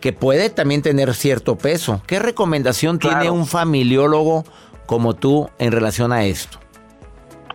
que 0.00 0.12
puede 0.12 0.50
también 0.50 0.82
tener 0.82 1.14
cierto 1.14 1.56
peso. 1.56 2.02
¿Qué 2.06 2.18
recomendación 2.18 2.98
tiene 2.98 3.30
un 3.30 3.46
familiólogo 3.46 4.44
como 4.86 5.14
tú 5.14 5.48
en 5.58 5.72
relación 5.72 6.12
a 6.12 6.24
esto? 6.24 6.60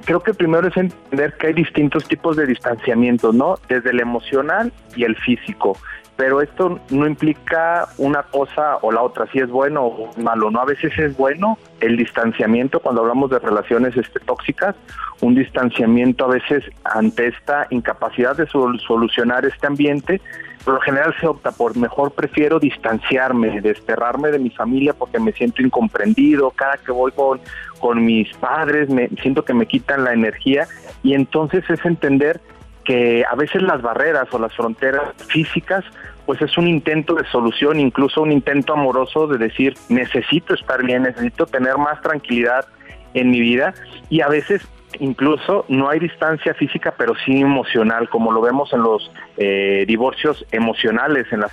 creo 0.06 0.22
que 0.22 0.34
primero 0.34 0.68
es 0.68 0.78
entender 0.78 1.34
que 1.34 1.48
hay 1.48 1.54
distintos 1.54 2.08
tipos 2.08 2.38
de 2.38 2.46
distanciamiento, 2.46 3.34
¿no? 3.34 3.56
Desde 3.68 3.90
el 3.90 4.00
emocional 4.00 4.72
y 4.96 5.04
el 5.04 5.16
físico. 5.18 5.78
Pero 6.16 6.42
esto 6.42 6.80
no 6.92 7.08
implica 7.08 7.90
una 7.98 8.24
cosa 8.24 8.78
o 8.82 8.92
la 8.92 9.02
otra, 9.02 9.30
si 9.34 9.40
es 9.40 9.50
bueno 9.50 9.84
o 9.84 10.12
malo, 10.18 10.50
¿no? 10.50 10.62
A 10.62 10.66
veces 10.66 10.98
es 10.98 11.18
bueno 11.18 11.58
el 11.82 11.98
distanciamiento 11.98 12.80
cuando 12.80 13.02
hablamos 13.02 13.32
de 13.32 13.40
relaciones 13.40 13.98
este, 13.98 14.22
tóxicas, 14.22 14.76
un 15.20 15.36
distanciamiento 15.36 16.24
a 16.24 16.30
veces 16.30 16.64
ante 16.86 17.28
esta 17.28 17.68
incapacidad 17.70 18.38
de 18.38 18.48
solucionar 18.48 19.46
este 19.46 19.68
ambiente, 19.68 20.22
por 20.65 20.73
lo 20.73 20.82
general 20.82 21.15
se 21.19 21.28
opta 21.28 21.51
por 21.51 21.78
mejor 21.78 22.12
prefiero 22.12 22.60
distanciarme, 22.60 23.62
desterrarme 23.62 24.32
de 24.32 24.39
mi 24.39 24.49
familia 24.49 24.93
porque 24.93 25.19
me 25.19 25.32
siento 25.32 25.62
incomprendido, 25.62 26.49
cada 26.49 26.78
que 26.78 26.91
voy 26.91 27.12
con, 27.12 27.39
con 27.80 28.04
mis 28.04 28.34
padres 28.38 28.89
me 28.89 29.08
siento 29.21 29.45
que 29.45 29.54
me 29.54 29.67
quitan 29.67 30.04
la 30.04 30.12
energía 30.13 30.67
y 31.04 31.13
entonces 31.13 31.63
es 31.69 31.86
entender 31.86 32.41
que 32.84 33.23
a 33.30 33.36
veces 33.36 33.62
las 33.62 33.82
barreras 33.84 34.28
o 34.32 34.39
las 34.39 34.56
fronteras 34.56 35.04
físicas 35.28 35.86
pues 36.25 36.41
es 36.41 36.58
un 36.58 36.67
intento 36.67 37.13
de 37.13 37.25
solución, 37.25 37.80
incluso 37.80 38.23
un 38.23 38.32
intento 38.32 38.73
amoroso 38.73 39.28
de 39.28 39.38
decir 39.38 39.75
necesito 39.89 40.56
estar 40.56 40.84
bien, 40.84 41.04
necesito 41.04 41.45
tener 41.45 41.78
más 41.78 42.01
tranquilidad 42.01 42.65
en 43.13 43.30
mi 43.30 43.39
vida 43.39 43.75
y 44.10 44.21
a 44.21 44.28
veces 44.28 44.67
incluso 45.00 45.66
no 45.70 45.90
hay 45.90 46.00
distancia 46.00 46.54
física, 46.54 46.94
pero 46.98 47.14
sí 47.26 47.42
emocional, 47.42 48.10
como 48.10 48.32
lo 48.32 48.42
vemos 48.42 48.72
en 48.74 48.82
los 48.82 49.12
eh, 49.38 49.86
divorcios 49.88 50.46
emocionales. 50.52 51.32
En 51.32 51.42
las 51.42 51.52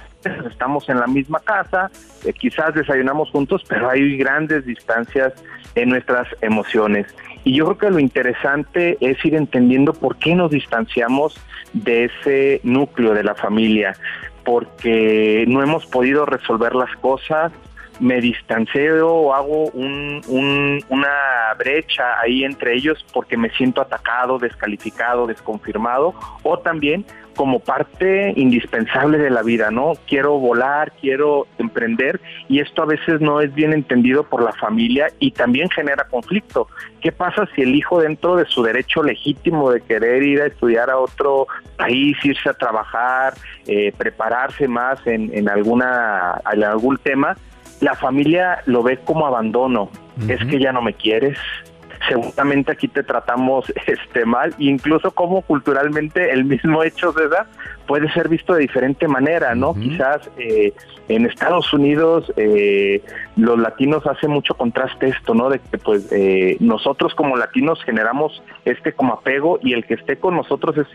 estamos 0.49 0.89
en 0.89 1.01
la 1.01 1.07
misma 1.07 1.41
casa, 1.41 1.91
eh, 2.25 2.33
quizás 2.33 2.75
desayunamos 2.75 3.31
juntos, 3.31 3.63
pero 3.69 3.91
hay 3.91 4.17
grandes 4.17 4.65
distancias 4.65 5.33
en 5.75 5.91
nuestras 5.91 6.29
emociones. 6.41 7.07
Y 7.45 7.57
yo 7.57 7.65
creo 7.67 7.79
que 7.79 7.91
lo 7.91 7.99
interesante 7.99 8.97
es 9.01 9.25
ir 9.25 9.35
entendiendo 9.35 9.93
por 9.93 10.17
qué 10.17 10.35
nos 10.35 10.51
distanciamos 10.51 11.41
de 11.73 12.05
ese 12.05 12.61
núcleo 12.63 13.15
de 13.15 13.25
la 13.25 13.35
familia, 13.35 13.95
porque 14.45 15.45
no 15.49 15.63
hemos 15.63 15.87
podido 15.87 16.27
resolver 16.27 16.75
las 16.75 16.95
cosas, 16.97 17.53
me 18.03 18.21
distancio 18.21 19.09
o 19.09 19.33
hago 19.33 19.71
una 19.75 21.55
brecha 21.57 22.21
ahí 22.21 22.45
entre 22.45 22.75
ellos 22.75 23.05
porque 23.13 23.37
me 23.37 23.49
siento 23.51 23.81
atacado, 23.81 24.39
descalificado, 24.39 25.27
desconfirmado, 25.27 26.15
o 26.43 26.59
también 26.59 27.07
como 27.37 27.61
parte 27.61 28.33
indispensable 28.37 29.19
de 29.19 29.31
la 29.31 29.43
vida, 29.43 29.71
¿no? 29.71 29.93
Quiero 30.07 30.39
volar, 30.39 30.93
quiero 31.01 31.47
emprender 31.59 32.21
y 32.49 32.61
esto 32.61 32.83
a 32.83 32.87
veces 32.87 33.21
no 33.21 33.41
es 33.41 33.55
bien 33.55 33.73
entendido 33.73 34.25
por 34.25 34.43
la 34.43 34.53
familia 34.53 35.07
y 35.19 35.31
también 35.31 35.71
genera 35.71 36.05
conflicto. 36.05 36.69
¿Qué 37.01 37.13
pasa 37.13 37.49
si 37.55 37.63
el 37.63 37.75
hijo 37.75 38.01
dentro 38.01 38.37
de 38.37 38.45
su 38.47 38.63
derecho 38.63 39.03
legítimo 39.03 39.71
de 39.71 39.81
querer 39.81 40.23
ir 40.23 40.43
a 40.43 40.47
estudiar 40.47 40.91
a 40.91 40.99
otro 40.99 41.47
país, 41.77 42.17
irse 42.23 42.49
a 42.49 42.55
trabajar, 42.55 43.35
eh, 43.67 43.93
prepararse 43.97 44.69
más 44.69 45.05
en, 45.07 45.31
en, 45.33 45.49
alguna, 45.49 46.41
en 46.53 46.65
algún 46.65 46.99
tema, 46.99 47.37
la 47.83 47.95
familia 47.97 48.63
lo 48.67 48.83
ve 48.83 48.99
como 48.99 49.27
abandono. 49.27 49.91
Es 50.29 50.45
que 50.45 50.61
ya 50.61 50.73
no 50.73 50.83
me 50.83 50.95
quieres, 50.95 51.39
seguramente 52.09 52.73
aquí 52.73 52.89
te 52.89 53.03
tratamos 53.03 53.73
este 53.87 54.25
mal, 54.25 54.55
incluso 54.59 55.11
como 55.13 55.43
culturalmente 55.43 56.31
el 56.33 56.45
mismo 56.45 56.83
hecho 56.83 57.13
de 57.13 57.25
edad 57.25 57.47
puede 57.87 58.11
ser 58.13 58.29
visto 58.29 58.55
de 58.55 58.61
diferente 58.61 59.09
manera, 59.09 59.55
¿no? 59.55 59.75
Quizás 59.75 60.31
eh, 60.39 60.73
en 61.09 61.27
Estados 61.27 61.73
Unidos 61.73 62.33
eh, 62.37 63.03
los 63.37 63.59
latinos 63.59 64.07
hacen 64.07 64.31
mucho 64.31 64.55
contraste 64.55 65.09
esto, 65.09 65.35
¿no? 65.35 65.51
De 65.51 65.59
que 65.59 65.79
pues 65.79 66.11
eh, 66.13 66.57
nosotros 66.61 67.15
como 67.15 67.37
latinos 67.37 67.83
generamos 67.85 68.43
este 68.65 68.93
como 68.93 69.15
apego 69.15 69.59
y 69.63 69.73
el 69.75 69.85
que 69.85 69.95
esté 69.95 70.17
con 70.17 70.37
nosotros 70.37 70.77
es 70.79 70.87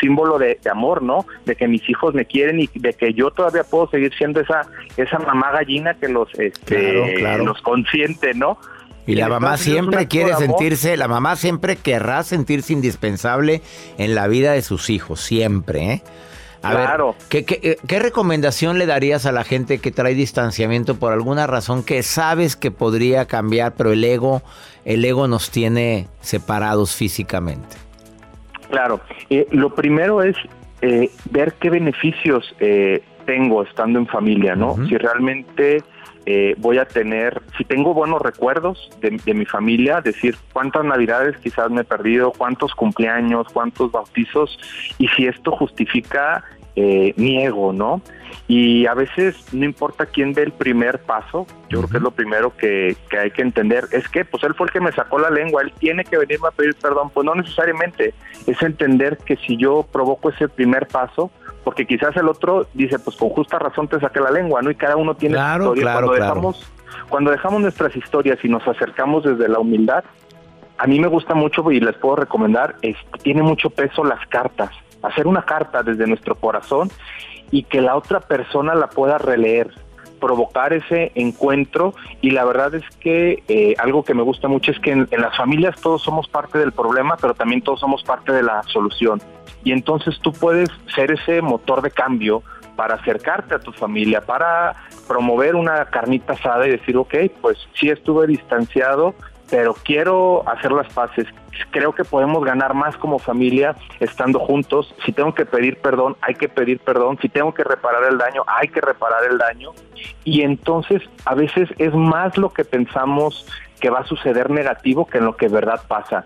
símbolo 0.00 0.38
de, 0.38 0.58
amor, 0.70 1.02
¿no? 1.02 1.26
De 1.44 1.56
que 1.56 1.68
mis 1.68 1.86
hijos 1.90 2.14
me 2.14 2.24
quieren 2.24 2.60
y 2.60 2.68
de 2.74 2.94
que 2.94 3.12
yo 3.12 3.30
todavía 3.30 3.64
puedo 3.64 3.90
seguir 3.90 4.14
siendo 4.14 4.40
esa 4.40 4.62
esa 4.96 5.18
mamá 5.18 5.50
gallina 5.52 5.94
que 5.94 6.08
los 6.08 6.32
este, 6.38 7.38
los 7.38 7.60
consiente, 7.62 8.32
¿no? 8.34 8.58
Y 9.06 9.14
la 9.16 9.28
mamá 9.28 9.56
siempre 9.56 10.06
quiere 10.06 10.34
sentirse, 10.36 10.96
la 10.96 11.08
mamá 11.08 11.36
siempre 11.36 11.76
querrá 11.76 12.22
sentirse 12.22 12.72
indispensable 12.72 13.62
en 13.98 14.14
la 14.14 14.28
vida 14.28 14.52
de 14.52 14.62
sus 14.62 14.90
hijos, 14.90 15.20
siempre, 15.20 15.92
¿eh? 15.92 16.02
A 16.62 16.70
claro. 16.70 17.16
ver, 17.28 17.44
¿qué, 17.44 17.76
qué, 17.84 17.98
recomendación 17.98 18.78
le 18.78 18.86
darías 18.86 19.26
a 19.26 19.32
la 19.32 19.42
gente 19.42 19.78
que 19.78 19.90
trae 19.90 20.14
distanciamiento 20.14 20.94
por 20.94 21.12
alguna 21.12 21.48
razón 21.48 21.82
que 21.82 22.04
sabes 22.04 22.54
que 22.54 22.70
podría 22.70 23.26
cambiar, 23.26 23.74
pero 23.76 23.90
el 23.90 24.04
ego, 24.04 24.42
el 24.84 25.04
ego 25.04 25.26
nos 25.26 25.50
tiene 25.50 26.06
separados 26.20 26.94
físicamente? 26.94 27.76
Claro, 28.70 29.00
eh, 29.28 29.48
lo 29.50 29.74
primero 29.74 30.22
es 30.22 30.36
eh, 30.82 31.10
ver 31.30 31.54
qué 31.60 31.68
beneficios 31.68 32.54
eh, 32.60 33.02
tengo 33.26 33.64
estando 33.64 33.98
en 33.98 34.06
familia, 34.06 34.54
¿no? 34.54 34.76
Si 34.88 34.96
realmente 34.96 35.82
eh, 36.24 36.54
voy 36.58 36.78
a 36.78 36.84
tener, 36.84 37.42
si 37.56 37.64
tengo 37.64 37.94
buenos 37.94 38.22
recuerdos 38.22 38.90
de, 39.00 39.34
mi 39.34 39.44
familia, 39.44 40.00
decir 40.00 40.36
cuántas 40.52 40.84
navidades 40.84 41.36
quizás 41.38 41.70
me 41.70 41.80
he 41.80 41.84
perdido, 41.84 42.32
cuántos 42.32 42.74
cumpleaños, 42.74 43.48
cuántos 43.52 43.90
bautizos, 43.90 44.56
y 44.98 45.08
si 45.08 45.26
esto 45.26 45.50
justifica 45.52 46.44
eh, 46.76 47.12
mi 47.16 47.42
ego, 47.42 47.72
¿no? 47.72 48.00
Y 48.46 48.86
a 48.86 48.94
veces 48.94 49.52
no 49.52 49.64
importa 49.64 50.06
quién 50.06 50.32
dé 50.32 50.42
el 50.42 50.52
primer 50.52 51.00
paso, 51.00 51.46
yo 51.68 51.78
creo 51.80 51.90
que 51.90 51.96
es 51.96 52.02
lo 52.02 52.10
primero 52.12 52.56
que, 52.56 52.96
que, 53.10 53.18
hay 53.18 53.30
que 53.30 53.42
entender, 53.42 53.84
es 53.90 54.08
que 54.08 54.24
pues 54.24 54.42
él 54.44 54.54
fue 54.54 54.66
el 54.66 54.72
que 54.72 54.80
me 54.80 54.92
sacó 54.92 55.18
la 55.18 55.30
lengua, 55.30 55.62
él 55.62 55.72
tiene 55.78 56.04
que 56.04 56.16
venirme 56.16 56.48
a 56.48 56.52
pedir 56.52 56.74
perdón, 56.76 57.10
pues 57.10 57.24
no 57.26 57.34
necesariamente, 57.34 58.14
es 58.46 58.62
entender 58.62 59.18
que 59.18 59.36
si 59.36 59.56
yo 59.56 59.86
provoco 59.90 60.30
ese 60.30 60.48
primer 60.48 60.86
paso, 60.86 61.30
porque 61.64 61.86
quizás 61.86 62.16
el 62.16 62.28
otro 62.28 62.66
dice, 62.74 62.98
pues 62.98 63.16
con 63.16 63.30
justa 63.30 63.58
razón 63.58 63.88
te 63.88 64.00
saqué 64.00 64.20
la 64.20 64.30
lengua, 64.30 64.62
¿no? 64.62 64.70
Y 64.70 64.74
cada 64.74 64.96
uno 64.96 65.14
tiene 65.14 65.36
claro, 65.36 65.66
su 65.66 65.74
historia. 65.74 65.92
cuando, 65.92 66.12
Dejamos, 66.12 66.72
cuando 67.08 67.30
dejamos 67.30 67.60
nuestras 67.62 67.94
historias 67.96 68.38
y 68.42 68.48
nos 68.48 68.66
acercamos 68.66 69.24
desde 69.24 69.48
la 69.48 69.58
humildad, 69.58 70.04
a 70.78 70.86
mí 70.86 70.98
me 70.98 71.06
gusta 71.06 71.34
mucho 71.34 71.70
y 71.70 71.80
les 71.80 71.94
puedo 71.96 72.16
recomendar, 72.16 72.76
es, 72.82 72.96
tiene 73.22 73.42
mucho 73.42 73.70
peso 73.70 74.04
las 74.04 74.26
cartas. 74.26 74.70
Hacer 75.02 75.26
una 75.26 75.44
carta 75.44 75.82
desde 75.82 76.06
nuestro 76.06 76.34
corazón 76.34 76.90
y 77.50 77.64
que 77.64 77.80
la 77.80 77.96
otra 77.96 78.20
persona 78.20 78.74
la 78.74 78.88
pueda 78.88 79.18
releer. 79.18 79.70
Provocar 80.22 80.72
ese 80.72 81.10
encuentro 81.16 81.94
y 82.20 82.30
la 82.30 82.44
verdad 82.44 82.76
es 82.76 82.84
que 83.00 83.42
eh, 83.48 83.74
algo 83.78 84.04
que 84.04 84.14
me 84.14 84.22
gusta 84.22 84.46
mucho 84.46 84.70
es 84.70 84.78
que 84.78 84.92
en, 84.92 85.08
en, 85.10 85.20
las 85.20 85.36
familias 85.36 85.74
todos 85.80 86.00
somos 86.00 86.28
parte 86.28 86.58
del 86.58 86.70
problema, 86.70 87.16
pero 87.20 87.34
también 87.34 87.60
todos 87.60 87.80
somos 87.80 88.04
parte 88.04 88.32
de 88.32 88.44
la 88.44 88.62
solución. 88.62 89.20
Y 89.64 89.72
entonces 89.72 90.20
tú 90.22 90.32
puedes 90.32 90.70
ser 90.94 91.10
ese 91.10 91.42
motor 91.42 91.82
de 91.82 91.90
cambio 91.90 92.44
para 92.76 92.94
acercarte 92.94 93.56
a 93.56 93.58
tu 93.58 93.72
familia, 93.72 94.20
para 94.20 94.74
promover 95.08 95.56
una 95.56 95.84
carnita 95.86 96.34
asada 96.34 96.68
y 96.68 96.70
decir, 96.70 96.96
ok, 96.96 97.14
pues 97.40 97.58
sí 97.74 97.88
estuve 97.90 98.28
distanciado, 98.28 99.14
pero 99.52 99.74
quiero 99.74 100.48
hacer 100.48 100.72
las 100.72 100.90
paces. 100.94 101.26
Creo 101.72 101.94
que 101.94 102.04
podemos 102.04 102.42
ganar 102.42 102.72
más 102.72 102.96
como 102.96 103.18
familia 103.18 103.76
estando 104.00 104.38
juntos. 104.38 104.94
Si 105.04 105.12
tengo 105.12 105.34
que 105.34 105.44
pedir 105.44 105.76
perdón, 105.76 106.16
hay 106.22 106.36
que 106.36 106.48
pedir 106.48 106.78
perdón. 106.78 107.18
Si 107.20 107.28
tengo 107.28 107.52
que 107.52 107.62
reparar 107.62 108.02
el 108.04 108.16
daño, 108.16 108.44
hay 108.46 108.68
que 108.68 108.80
reparar 108.80 109.30
el 109.30 109.36
daño. 109.36 109.72
Y 110.24 110.40
entonces 110.40 111.02
a 111.26 111.34
veces 111.34 111.68
es 111.76 111.92
más 111.92 112.38
lo 112.38 112.48
que 112.48 112.64
pensamos 112.64 113.46
que 113.78 113.90
va 113.90 113.98
a 113.98 114.06
suceder 114.06 114.48
negativo 114.48 115.06
que 115.06 115.18
en 115.18 115.26
lo 115.26 115.36
que 115.36 115.48
verdad 115.48 115.82
pasa. 115.86 116.24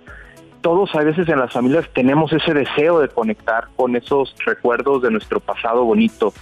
Todos 0.61 0.95
a 0.95 1.03
veces 1.03 1.29
en 1.29 1.41
las 1.41 1.53
familias 1.53 1.91
tenemos 1.95 2.33
ese 2.33 2.55
deseo 2.55 3.01
de 3.01 3.09
conectar 3.09 3.67
con 3.75 3.97
esos 3.97 4.37
recuerdos 4.45 5.03
de 5.03 5.11
nuestro 5.11 5.41
pasado 5.41 5.85
bonito, 5.85 6.33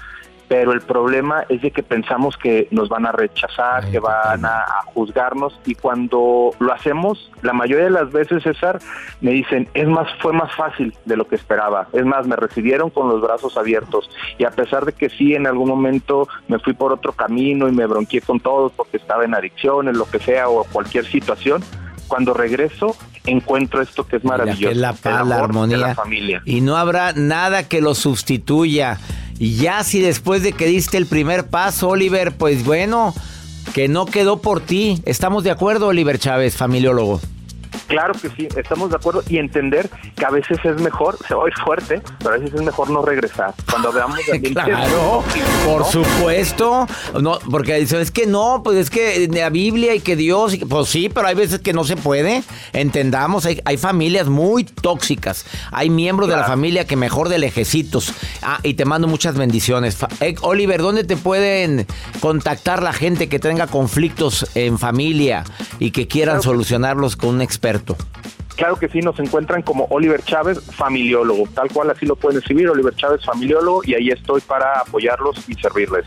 pero 0.48 0.72
el 0.72 0.80
problema 0.80 1.44
es 1.48 1.62
de 1.62 1.70
que 1.70 1.83
pensamos 1.83 2.37
que 2.37 2.68
nos 2.70 2.88
van 2.88 3.07
a 3.07 3.12
rechazar, 3.12 3.90
que 3.90 3.98
van 3.98 4.44
a, 4.44 4.61
a, 4.61 4.83
juzgarnos 4.87 5.59
y 5.64 5.74
cuando 5.74 6.50
lo 6.59 6.72
hacemos, 6.72 7.30
la 7.42 7.52
mayoría 7.52 7.85
de 7.85 7.90
las 7.90 8.12
veces, 8.12 8.42
César, 8.42 8.78
me 9.20 9.30
dicen, 9.33 9.68
es 9.74 9.88
más, 9.88 10.09
fue 10.20 10.33
más 10.33 10.54
fácil 10.54 10.94
de 11.04 11.16
lo 11.16 11.26
que 11.26 11.37
esperaba, 11.37 11.88
es 11.92 12.04
más, 12.04 12.26
me 12.26 12.37
recibieron 12.37 12.90
con 12.90 13.09
los 13.09 13.20
brazos 13.20 13.57
abiertos 13.57 14.11
y 14.38 14.44
a 14.44 14.50
pesar 14.50 14.85
de 14.85 14.92
que 14.92 15.09
sí, 15.09 15.35
en 15.35 15.46
algún 15.46 15.68
momento 15.68 16.28
me 16.48 16.59
fui 16.59 16.74
por 16.74 16.92
otro 16.92 17.12
camino 17.12 17.68
y 17.68 17.72
me 17.72 17.87
bronqueé 17.87 18.20
con 18.20 18.40
todos 18.40 18.72
porque 18.72 18.98
estaba 18.98 19.24
en 19.24 19.35
adicciones, 19.35 19.96
lo 19.96 20.04
que 20.07 20.18
sea, 20.18 20.48
o 20.48 20.64
cualquier 20.64 21.07
situación, 21.07 21.62
cuando 22.09 22.35
regreso 22.35 22.96
encuentro 23.26 23.80
esto 23.80 24.07
que 24.07 24.16
es 24.16 24.24
maravilloso. 24.24 24.61
Que 24.61 24.72
es 24.72 24.76
la 24.76 24.92
paz, 24.92 25.26
la 25.26 25.37
armonía. 25.37 25.78
La 25.78 25.94
familia. 25.94 26.42
Y 26.44 26.61
no 26.61 26.76
habrá 26.76 27.12
nada 27.12 27.68
que 27.68 27.80
lo 27.80 27.94
sustituya. 27.94 28.98
Y 29.38 29.56
ya 29.56 29.82
si 29.84 30.00
después 30.00 30.42
de 30.42 30.52
que 30.52 30.66
diste 30.66 30.96
el 30.96 31.06
primer 31.06 31.46
paso, 31.46 31.88
Oliver, 31.88 32.32
pues 32.32 32.64
bueno, 32.64 33.14
que 33.74 33.88
no 33.88 34.06
quedó 34.06 34.40
por 34.40 34.60
ti. 34.60 35.02
¿Estamos 35.04 35.44
de 35.44 35.50
acuerdo, 35.50 35.88
Oliver 35.88 36.18
Chávez, 36.18 36.56
familiólogo? 36.56 37.20
Claro 37.86 38.14
que 38.14 38.30
sí, 38.30 38.48
estamos 38.56 38.90
de 38.90 38.96
acuerdo 38.96 39.22
y 39.28 39.38
entender 39.38 39.90
que 40.16 40.24
a 40.24 40.30
veces 40.30 40.58
es 40.64 40.80
mejor, 40.80 41.18
se 41.26 41.34
va 41.34 41.44
a 41.44 41.48
ir 41.48 41.54
fuerte, 41.54 42.02
pero 42.18 42.34
a 42.34 42.38
veces 42.38 42.54
es 42.54 42.62
mejor 42.62 42.90
no 42.90 43.02
regresar. 43.02 43.54
Cuando 43.70 43.92
veamos 43.92 44.18
de 44.26 44.40
Claro, 44.54 45.22
por 45.66 45.84
supuesto. 45.84 46.86
No, 47.20 47.38
porque 47.50 47.74
dicen, 47.76 48.00
es 48.00 48.10
que 48.10 48.26
no, 48.26 48.62
pues 48.62 48.78
es 48.78 48.90
que 48.90 49.28
la 49.28 49.50
Biblia 49.50 49.94
y 49.94 50.00
que 50.00 50.16
Dios, 50.16 50.56
pues 50.68 50.88
sí, 50.88 51.08
pero 51.08 51.26
hay 51.26 51.34
veces 51.34 51.60
que 51.60 51.72
no 51.72 51.84
se 51.84 51.96
puede. 51.96 52.42
Entendamos, 52.72 53.46
hay, 53.46 53.60
hay 53.64 53.76
familias 53.76 54.28
muy 54.28 54.64
tóxicas. 54.64 55.44
Hay 55.70 55.90
miembros 55.90 56.28
claro. 56.28 56.42
de 56.42 56.48
la 56.48 56.48
familia 56.48 56.86
que 56.86 56.96
mejor 56.96 57.28
de 57.28 57.38
lejecitos. 57.38 58.12
Ah, 58.42 58.58
y 58.62 58.74
te 58.74 58.84
mando 58.84 59.08
muchas 59.08 59.36
bendiciones. 59.36 59.98
Eh, 60.20 60.34
Oliver, 60.40 60.80
¿dónde 60.80 61.04
te 61.04 61.16
pueden 61.16 61.86
contactar 62.20 62.82
la 62.82 62.92
gente 62.92 63.28
que 63.28 63.38
tenga 63.38 63.66
conflictos 63.66 64.46
en 64.54 64.78
familia 64.78 65.44
y 65.78 65.90
que 65.90 66.08
quieran 66.08 66.36
claro. 66.36 66.42
solucionarlos 66.42 67.16
con 67.16 67.30
un 67.30 67.42
experto? 67.42 67.73
Claro 68.56 68.76
que 68.76 68.88
sí, 68.88 69.00
nos 69.00 69.18
encuentran 69.18 69.62
como 69.62 69.87
Oliver 69.90 70.22
Chávez, 70.22 70.60
familiólogo. 70.60 71.48
Tal 71.54 71.70
cual 71.72 71.90
así 71.90 72.06
lo 72.06 72.14
pueden 72.16 72.38
escribir, 72.38 72.68
Oliver 72.68 72.94
Chávez, 72.94 73.24
familiólogo, 73.24 73.82
y 73.84 73.94
ahí 73.94 74.10
estoy 74.10 74.40
para 74.42 74.80
apoyarlos 74.80 75.48
y 75.48 75.54
servirles. 75.54 76.04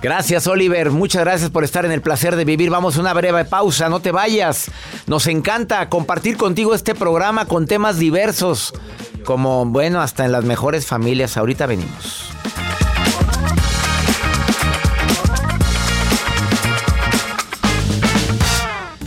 Gracias, 0.00 0.46
Oliver. 0.46 0.90
Muchas 0.90 1.22
gracias 1.22 1.50
por 1.50 1.62
estar 1.62 1.84
en 1.84 1.92
el 1.92 2.00
placer 2.00 2.36
de 2.36 2.46
vivir. 2.46 2.70
Vamos 2.70 2.96
a 2.96 3.00
una 3.00 3.12
breve 3.12 3.44
pausa, 3.44 3.90
no 3.90 4.00
te 4.00 4.12
vayas. 4.12 4.70
Nos 5.06 5.26
encanta 5.26 5.90
compartir 5.90 6.38
contigo 6.38 6.74
este 6.74 6.94
programa 6.94 7.44
con 7.44 7.66
temas 7.66 7.98
diversos, 7.98 8.72
como, 9.24 9.66
bueno, 9.66 10.00
hasta 10.00 10.24
en 10.24 10.32
las 10.32 10.44
mejores 10.44 10.86
familias. 10.86 11.36
Ahorita 11.36 11.66
venimos. 11.66 12.30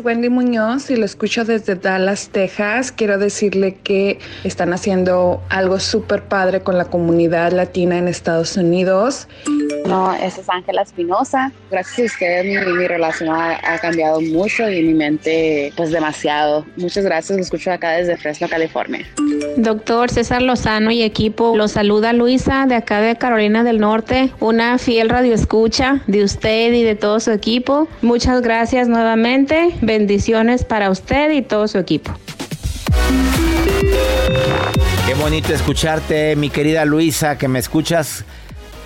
Wendy 0.00 0.28
Muñoz 0.28 0.90
y 0.90 0.96
lo 0.96 1.04
escucho 1.04 1.44
desde 1.44 1.74
Dallas, 1.74 2.28
Texas. 2.30 2.92
Quiero 2.92 3.18
decirle 3.18 3.74
que 3.82 4.18
están 4.44 4.72
haciendo 4.72 5.42
algo 5.48 5.80
súper 5.80 6.24
padre 6.24 6.60
con 6.60 6.78
la 6.78 6.84
comunidad 6.84 7.52
latina 7.52 7.98
en 7.98 8.08
Estados 8.08 8.56
Unidos. 8.56 9.28
No, 9.86 10.12
esa 10.14 10.40
es 10.40 10.48
Ángela 10.48 10.82
Espinosa. 10.82 11.52
Gracias 11.70 11.98
a 11.98 12.12
ustedes 12.12 12.44
mi, 12.44 12.72
mi 12.72 12.86
relación 12.86 13.30
ha, 13.30 13.58
ha, 13.62 13.78
cambiado 13.78 14.20
mucho 14.20 14.68
y 14.68 14.82
mi 14.82 14.94
mente 14.94 15.72
pues 15.76 15.90
demasiado. 15.90 16.64
Muchas 16.76 17.04
gracias, 17.04 17.36
lo 17.36 17.42
escucho 17.42 17.72
acá 17.72 17.92
desde 17.92 18.16
Fresno, 18.16 18.48
California. 18.48 19.06
Doctor 19.56 20.10
César 20.10 20.42
Lozano 20.42 20.90
y 20.90 21.02
equipo, 21.02 21.56
los 21.56 21.72
saluda 21.72 22.12
Luisa 22.12 22.66
de 22.66 22.76
acá 22.76 23.00
de 23.00 23.16
Carolina 23.16 23.64
del 23.64 23.80
Norte, 23.80 24.30
una 24.40 24.78
fiel 24.78 25.08
radioescucha 25.08 26.02
de 26.06 26.22
usted 26.22 26.72
y 26.72 26.82
de 26.84 26.94
todo 26.94 27.18
su 27.18 27.30
equipo. 27.32 27.88
Muchas 28.02 28.42
gracias 28.42 28.88
nuevamente. 28.88 29.74
Bendiciones 29.88 30.64
para 30.64 30.90
usted 30.90 31.30
y 31.30 31.40
todo 31.40 31.66
su 31.66 31.78
equipo. 31.78 32.12
Qué 35.06 35.14
bonito 35.14 35.54
escucharte, 35.54 36.36
mi 36.36 36.50
querida 36.50 36.84
Luisa, 36.84 37.38
que 37.38 37.48
me 37.48 37.58
escuchas 37.58 38.26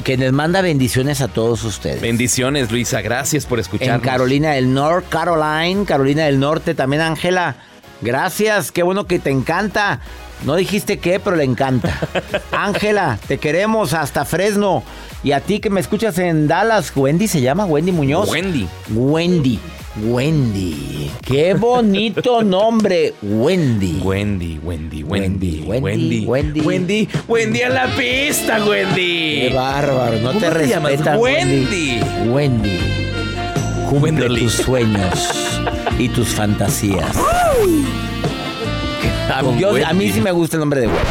que 0.04 0.16
les 0.16 0.30
manda 0.30 0.60
bendiciones 0.60 1.20
a 1.20 1.26
todos 1.26 1.64
ustedes. 1.64 2.00
Bendiciones, 2.00 2.70
Luisa. 2.70 3.00
Gracias 3.00 3.46
por 3.46 3.58
escucharnos. 3.58 3.96
En 3.96 4.08
Carolina 4.08 4.52
del 4.52 4.72
Norte, 4.72 5.08
Caroline, 5.10 5.84
Carolina 5.86 6.26
del 6.26 6.38
Norte, 6.38 6.76
también 6.76 7.02
Ángela. 7.02 7.56
Gracias, 8.00 8.70
qué 8.70 8.84
bueno 8.84 9.08
que 9.08 9.18
te 9.18 9.30
encanta. 9.30 9.98
No 10.44 10.54
dijiste 10.54 11.00
qué, 11.00 11.18
pero 11.18 11.34
le 11.34 11.42
encanta. 11.42 11.98
Ángela, 12.52 13.18
te 13.26 13.38
queremos 13.38 13.92
hasta 13.92 14.24
Fresno. 14.24 14.84
Y 15.24 15.32
a 15.32 15.40
ti 15.40 15.58
que 15.58 15.68
me 15.68 15.80
escuchas 15.80 16.16
en 16.18 16.46
Dallas, 16.46 16.92
Wendy 16.94 17.26
se 17.26 17.40
llama, 17.40 17.64
Wendy 17.64 17.90
Muñoz. 17.90 18.30
Wendy. 18.30 18.68
Wendy. 18.88 19.58
Wendy. 19.96 21.10
Qué 21.22 21.54
bonito 21.54 22.42
nombre. 22.44 23.14
Wendy. 23.22 24.00
Wendy, 24.02 24.58
Wendy, 24.62 25.02
Wendy. 25.02 25.60
Wendy. 25.66 26.24
Wendy. 26.26 26.60
Wendy. 26.62 27.08
Wendy 27.28 27.62
a 27.62 27.68
la 27.68 27.86
pista, 27.94 28.64
Wendy. 28.64 29.48
Qué 29.48 29.52
bárbaro. 29.54 30.18
No 30.20 30.32
¿Cómo 30.32 30.40
te, 30.40 30.66
llamas? 30.68 30.92
Wendy. 31.18 32.00
Wendy. 32.28 32.78
Cumple 33.90 34.28
tus 34.38 34.52
sueños 34.54 35.28
y 35.98 36.08
tus 36.08 36.28
fantasías. 36.28 37.14
A, 39.34 39.42
Con 39.42 39.58
yo- 39.58 39.68
a 39.70 39.72
Wendy. 39.72 39.94
mí 39.94 40.10
sí 40.12 40.20
me 40.22 40.32
gusta 40.32 40.56
el 40.56 40.60
nombre 40.60 40.80
de 40.80 40.86
Wendy. 40.86 41.02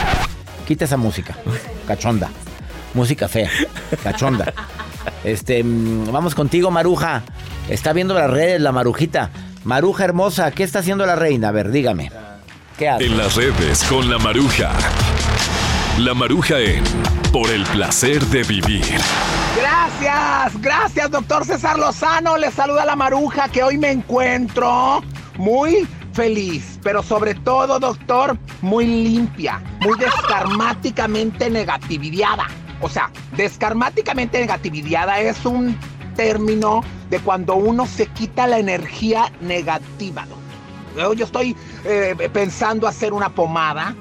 Quita 0.67 0.85
esa 0.85 0.97
música. 0.97 1.37
Cachonda. 1.87 2.29
Música 2.95 3.27
fea. 3.27 3.49
Cachonda. 4.03 4.51
Este, 5.23 5.63
mm, 5.63 6.11
vamos 6.11 6.33
contigo, 6.33 6.71
Maruja. 6.71 7.21
Está 7.69 7.93
viendo 7.93 8.13
las 8.13 8.29
redes, 8.29 8.61
la 8.61 8.71
Marujita. 8.71 9.29
Maruja 9.63 10.05
hermosa, 10.05 10.51
¿qué 10.51 10.63
está 10.63 10.79
haciendo 10.79 11.05
la 11.05 11.15
reina? 11.15 11.49
A 11.49 11.51
ver, 11.51 11.71
dígame. 11.71 12.11
¿Qué 12.77 12.89
hace? 12.89 13.05
En 13.05 13.17
las 13.17 13.35
redes 13.35 13.83
con 13.83 14.09
la 14.09 14.17
Maruja. 14.17 14.71
La 15.99 16.13
Maruja 16.13 16.59
en 16.59 16.83
Por 17.31 17.49
el 17.49 17.63
placer 17.65 18.21
de 18.27 18.43
vivir. 18.43 18.83
Gracias, 19.57 20.61
gracias, 20.61 21.11
doctor 21.11 21.45
César 21.45 21.77
Lozano. 21.77 22.37
Le 22.37 22.49
saluda 22.51 22.85
la 22.85 22.95
maruja 22.95 23.49
que 23.49 23.61
hoy 23.61 23.77
me 23.77 23.91
encuentro 23.91 25.03
muy 25.37 25.87
feliz, 26.13 26.79
pero 26.81 27.03
sobre 27.03 27.35
todo, 27.35 27.79
doctor, 27.79 28.37
muy 28.61 28.85
limpia, 28.85 29.61
muy 29.81 29.97
descarmáticamente 29.99 31.49
negatividiada. 31.49 32.47
O 32.81 32.89
sea, 32.89 33.11
descarmáticamente 33.37 34.39
negatividiada 34.39 35.19
es 35.19 35.45
un 35.45 35.77
término 36.25 36.83
de 37.09 37.19
cuando 37.19 37.55
uno 37.55 37.85
se 37.85 38.07
quita 38.07 38.47
la 38.47 38.59
energía 38.59 39.31
negativa. 39.41 40.25
Yo, 40.97 41.13
yo 41.13 41.25
estoy 41.25 41.55
eh, 41.85 42.29
pensando 42.33 42.87
hacer 42.87 43.13
una 43.13 43.29
pomada 43.29 43.95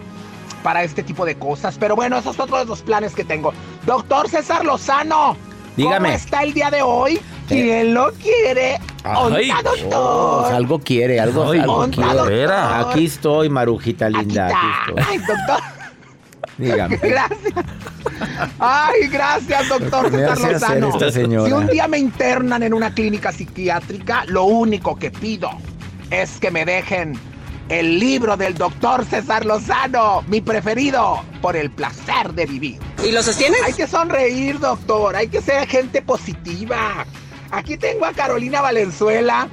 para 0.62 0.82
este 0.82 1.02
tipo 1.02 1.24
de 1.24 1.36
cosas, 1.36 1.76
pero 1.78 1.96
bueno, 1.96 2.18
esos 2.18 2.36
son 2.36 2.44
otros 2.44 2.60
de 2.60 2.66
los 2.66 2.82
planes 2.82 3.14
que 3.14 3.24
tengo. 3.24 3.52
Doctor 3.86 4.28
César 4.28 4.64
Lozano, 4.64 5.36
Dígame. 5.76 5.96
¿cómo 6.08 6.16
está 6.16 6.42
el 6.42 6.52
día 6.52 6.70
de 6.70 6.82
hoy? 6.82 7.18
¿Quién 7.48 7.94
lo 7.94 8.12
quiere? 8.12 8.78
Ay. 9.02 9.50
Onda, 9.50 9.70
Oh, 9.96 10.42
doctor. 10.42 10.52
algo 10.54 10.78
quiere, 10.78 11.18
algo, 11.20 11.50
Ay, 11.50 11.60
algo 11.60 11.76
onda, 11.78 11.96
quiere. 11.96 12.42
doctor. 12.46 12.90
Aquí 12.90 13.06
estoy, 13.06 13.48
Marujita 13.48 14.06
Aquí 14.06 14.16
linda. 14.18 14.46
está. 14.48 14.58
Aquí 14.60 14.90
estoy. 15.00 15.04
Ay, 15.08 15.18
doctor. 15.18 15.79
Dígame. 16.60 16.96
Gracias. 17.02 17.64
Ay, 18.58 19.08
gracias, 19.08 19.68
doctor 19.68 20.10
César 20.10 20.52
Lozano. 20.52 20.88
esta 20.90 21.10
señora. 21.10 21.46
Si 21.46 21.52
un 21.52 21.66
día 21.66 21.88
me 21.88 21.98
internan 21.98 22.62
en 22.62 22.74
una 22.74 22.92
clínica 22.92 23.32
psiquiátrica, 23.32 24.24
lo 24.26 24.44
único 24.44 24.96
que 24.96 25.10
pido 25.10 25.50
es 26.10 26.38
que 26.38 26.50
me 26.50 26.64
dejen 26.64 27.18
el 27.70 27.98
libro 27.98 28.36
del 28.36 28.54
doctor 28.54 29.04
César 29.04 29.46
Lozano, 29.46 30.22
mi 30.26 30.40
preferido, 30.40 31.22
por 31.40 31.56
el 31.56 31.70
placer 31.70 32.32
de 32.34 32.44
vivir. 32.44 32.78
¿Y 33.04 33.12
lo 33.12 33.22
sostienes? 33.22 33.62
Hay 33.62 33.72
que 33.72 33.86
sonreír, 33.86 34.58
doctor. 34.58 35.16
Hay 35.16 35.28
que 35.28 35.40
ser 35.40 35.66
gente 35.66 36.02
positiva. 36.02 37.06
Aquí 37.50 37.76
tengo 37.76 38.04
a 38.04 38.12
Carolina 38.12 38.60
Valenzuela 38.60 39.48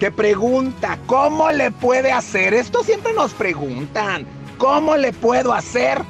que 0.00 0.10
pregunta, 0.10 0.98
¿cómo 1.06 1.50
le 1.50 1.70
puede 1.70 2.12
hacer? 2.12 2.54
Esto 2.54 2.82
siempre 2.84 3.12
nos 3.12 3.32
preguntan. 3.34 4.26
¿Cómo 4.56 4.96
le 4.96 5.12
puedo 5.12 5.52
hacer 5.52 6.02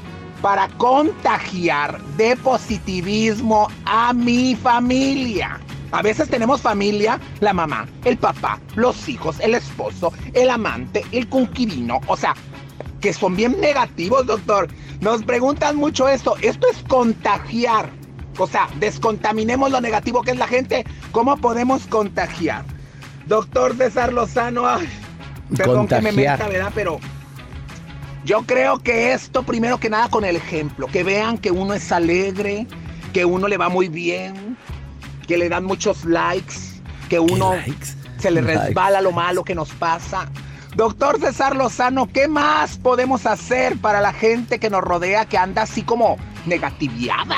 para 0.42 0.68
contagiar 0.68 2.00
de 2.16 2.36
positivismo 2.36 3.68
a 3.84 4.12
mi 4.12 4.54
familia? 4.54 5.60
A 5.90 6.02
veces 6.02 6.28
tenemos 6.28 6.60
familia, 6.60 7.18
la 7.40 7.52
mamá, 7.52 7.86
el 8.04 8.18
papá, 8.18 8.60
los 8.74 9.08
hijos, 9.08 9.40
el 9.40 9.54
esposo, 9.54 10.12
el 10.34 10.50
amante, 10.50 11.04
el 11.12 11.28
conquirino, 11.28 12.00
o 12.06 12.16
sea, 12.16 12.34
que 13.00 13.12
son 13.12 13.36
bien 13.36 13.60
negativos, 13.60 14.26
doctor. 14.26 14.68
Nos 15.00 15.22
preguntan 15.22 15.76
mucho 15.76 16.08
esto. 16.08 16.36
Esto 16.42 16.66
es 16.70 16.78
contagiar. 16.88 17.90
O 18.38 18.46
sea, 18.46 18.68
descontaminemos 18.78 19.70
lo 19.70 19.80
negativo 19.80 20.22
que 20.22 20.32
es 20.32 20.36
la 20.36 20.46
gente. 20.46 20.84
¿Cómo 21.12 21.36
podemos 21.36 21.86
contagiar? 21.86 22.64
Doctor 23.26 23.76
César 23.76 24.12
Lozano, 24.12 24.66
ay, 24.66 24.88
perdón 25.56 25.86
que 25.86 26.00
me 26.00 26.12
meta, 26.12 26.48
¿verdad? 26.48 26.72
Pero 26.74 26.98
yo 28.24 28.42
creo 28.42 28.78
que 28.78 29.12
esto, 29.12 29.42
primero 29.42 29.78
que 29.78 29.90
nada, 29.90 30.08
con 30.08 30.24
el 30.24 30.36
ejemplo. 30.36 30.86
Que 30.86 31.04
vean 31.04 31.38
que 31.38 31.50
uno 31.50 31.74
es 31.74 31.90
alegre, 31.92 32.66
que 33.12 33.24
uno 33.24 33.48
le 33.48 33.56
va 33.56 33.68
muy 33.68 33.88
bien, 33.88 34.56
que 35.26 35.38
le 35.38 35.48
dan 35.48 35.64
muchos 35.64 36.04
likes, 36.04 36.54
que 37.08 37.18
uno 37.18 37.54
se 38.18 38.30
le 38.30 38.42
Likes. 38.42 38.66
resbala 38.66 39.00
lo 39.00 39.12
malo 39.12 39.44
que 39.44 39.54
nos 39.54 39.70
pasa. 39.70 40.28
Doctor 40.76 41.18
César 41.20 41.56
Lozano, 41.56 42.08
¿qué 42.12 42.28
más 42.28 42.76
podemos 42.78 43.26
hacer 43.26 43.78
para 43.78 44.00
la 44.00 44.12
gente 44.12 44.58
que 44.60 44.70
nos 44.70 44.82
rodea 44.82 45.24
que 45.24 45.38
anda 45.38 45.62
así 45.62 45.82
como 45.82 46.16
negativiada? 46.46 47.36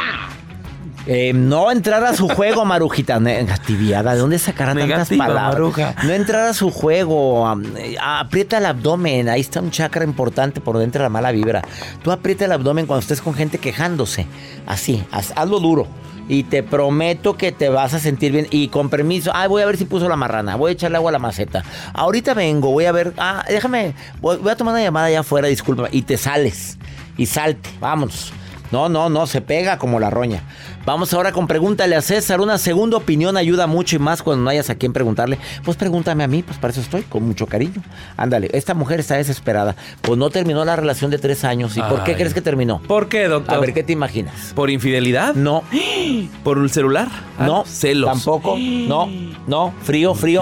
Eh, 1.06 1.32
no 1.32 1.70
entrar 1.70 2.04
a 2.04 2.14
su 2.14 2.28
juego, 2.28 2.64
Marujita. 2.64 3.18
Negativiada. 3.20 4.12
¿De 4.14 4.18
dónde 4.20 4.38
sacará 4.38 4.74
tantas 4.74 5.08
palabras? 5.08 5.52
Maruja. 5.54 5.94
No 6.04 6.12
entrar 6.12 6.46
a 6.46 6.54
su 6.54 6.70
juego. 6.70 7.50
eh, 7.78 7.96
aprieta 8.00 8.58
el 8.58 8.66
abdomen. 8.66 9.28
Ahí 9.28 9.40
está 9.40 9.60
un 9.60 9.70
chakra 9.70 10.04
importante 10.04 10.60
por 10.60 10.78
dentro 10.78 11.00
de 11.00 11.04
la 11.06 11.08
mala 11.10 11.32
vibra. 11.32 11.62
Tú 12.02 12.12
aprieta 12.12 12.44
el 12.44 12.52
abdomen 12.52 12.86
cuando 12.86 13.00
estés 13.00 13.20
con 13.22 13.34
gente 13.34 13.58
quejándose. 13.58 14.26
Así, 14.66 15.02
haz- 15.10 15.32
hazlo 15.36 15.58
duro. 15.58 15.86
Y 16.28 16.44
te 16.44 16.62
prometo 16.62 17.36
que 17.36 17.50
te 17.50 17.70
vas 17.70 17.92
a 17.94 17.98
sentir 17.98 18.30
bien. 18.30 18.46
Y 18.50 18.68
con 18.68 18.88
permiso, 18.88 19.32
ay, 19.34 19.48
voy 19.48 19.62
a 19.62 19.66
ver 19.66 19.76
si 19.78 19.86
puso 19.86 20.08
la 20.08 20.14
marrana. 20.16 20.54
Voy 20.54 20.70
a 20.70 20.72
echarle 20.74 20.96
agua 20.98 21.10
a 21.10 21.12
la 21.12 21.18
maceta. 21.18 21.64
Ahorita 21.92 22.34
vengo, 22.34 22.70
voy 22.70 22.84
a 22.84 22.92
ver. 22.92 23.14
Ah, 23.16 23.42
déjame. 23.48 23.94
Voy, 24.20 24.36
voy 24.36 24.52
a 24.52 24.56
tomar 24.56 24.74
una 24.74 24.82
llamada 24.84 25.06
allá 25.06 25.20
afuera, 25.20 25.48
disculpa. 25.48 25.88
Y 25.90 26.02
te 26.02 26.16
sales. 26.18 26.78
Y 27.16 27.26
salte. 27.26 27.68
Vámonos. 27.80 28.32
No, 28.70 28.88
no, 28.88 29.08
no, 29.10 29.26
se 29.26 29.40
pega 29.40 29.78
como 29.78 29.98
la 29.98 30.10
roña. 30.10 30.44
Vamos 30.86 31.12
ahora 31.12 31.30
con 31.32 31.46
pregúntale 31.46 31.94
a 31.94 32.00
César. 32.00 32.40
Una 32.40 32.56
segunda 32.56 32.96
opinión 32.96 33.36
ayuda 33.36 33.66
mucho 33.66 33.96
y 33.96 33.98
más 33.98 34.22
cuando 34.22 34.44
no 34.44 34.50
hayas 34.50 34.70
a 34.70 34.74
quien 34.74 34.92
preguntarle. 34.92 35.38
Pues 35.62 35.76
pregúntame 35.76 36.24
a 36.24 36.26
mí, 36.26 36.42
pues 36.42 36.58
para 36.58 36.72
eso 36.72 36.80
estoy, 36.80 37.02
con 37.02 37.22
mucho 37.22 37.46
cariño. 37.46 37.82
Ándale, 38.16 38.48
esta 38.52 38.72
mujer 38.74 38.98
está 39.00 39.16
desesperada. 39.16 39.76
Pues 40.00 40.18
no 40.18 40.30
terminó 40.30 40.64
la 40.64 40.76
relación 40.76 41.10
de 41.10 41.18
tres 41.18 41.44
años. 41.44 41.76
¿Y 41.76 41.82
por 41.82 42.02
qué 42.04 42.14
crees 42.14 42.32
que 42.32 42.40
terminó? 42.40 42.80
¿Por 42.88 43.08
qué, 43.08 43.28
doctor? 43.28 43.54
A 43.54 43.60
ver, 43.60 43.74
¿qué 43.74 43.82
te 43.82 43.92
imaginas? 43.92 44.52
¿Por 44.54 44.70
infidelidad? 44.70 45.34
No. 45.34 45.62
¿Por 46.44 46.58
un 46.58 46.68
celular? 46.70 47.08
Ah, 47.38 47.46
No, 47.46 47.64
celos. 47.66 48.10
Tampoco. 48.10 48.56
No, 48.58 49.08
no. 49.46 49.74
Frío, 49.82 50.14
frío. 50.14 50.40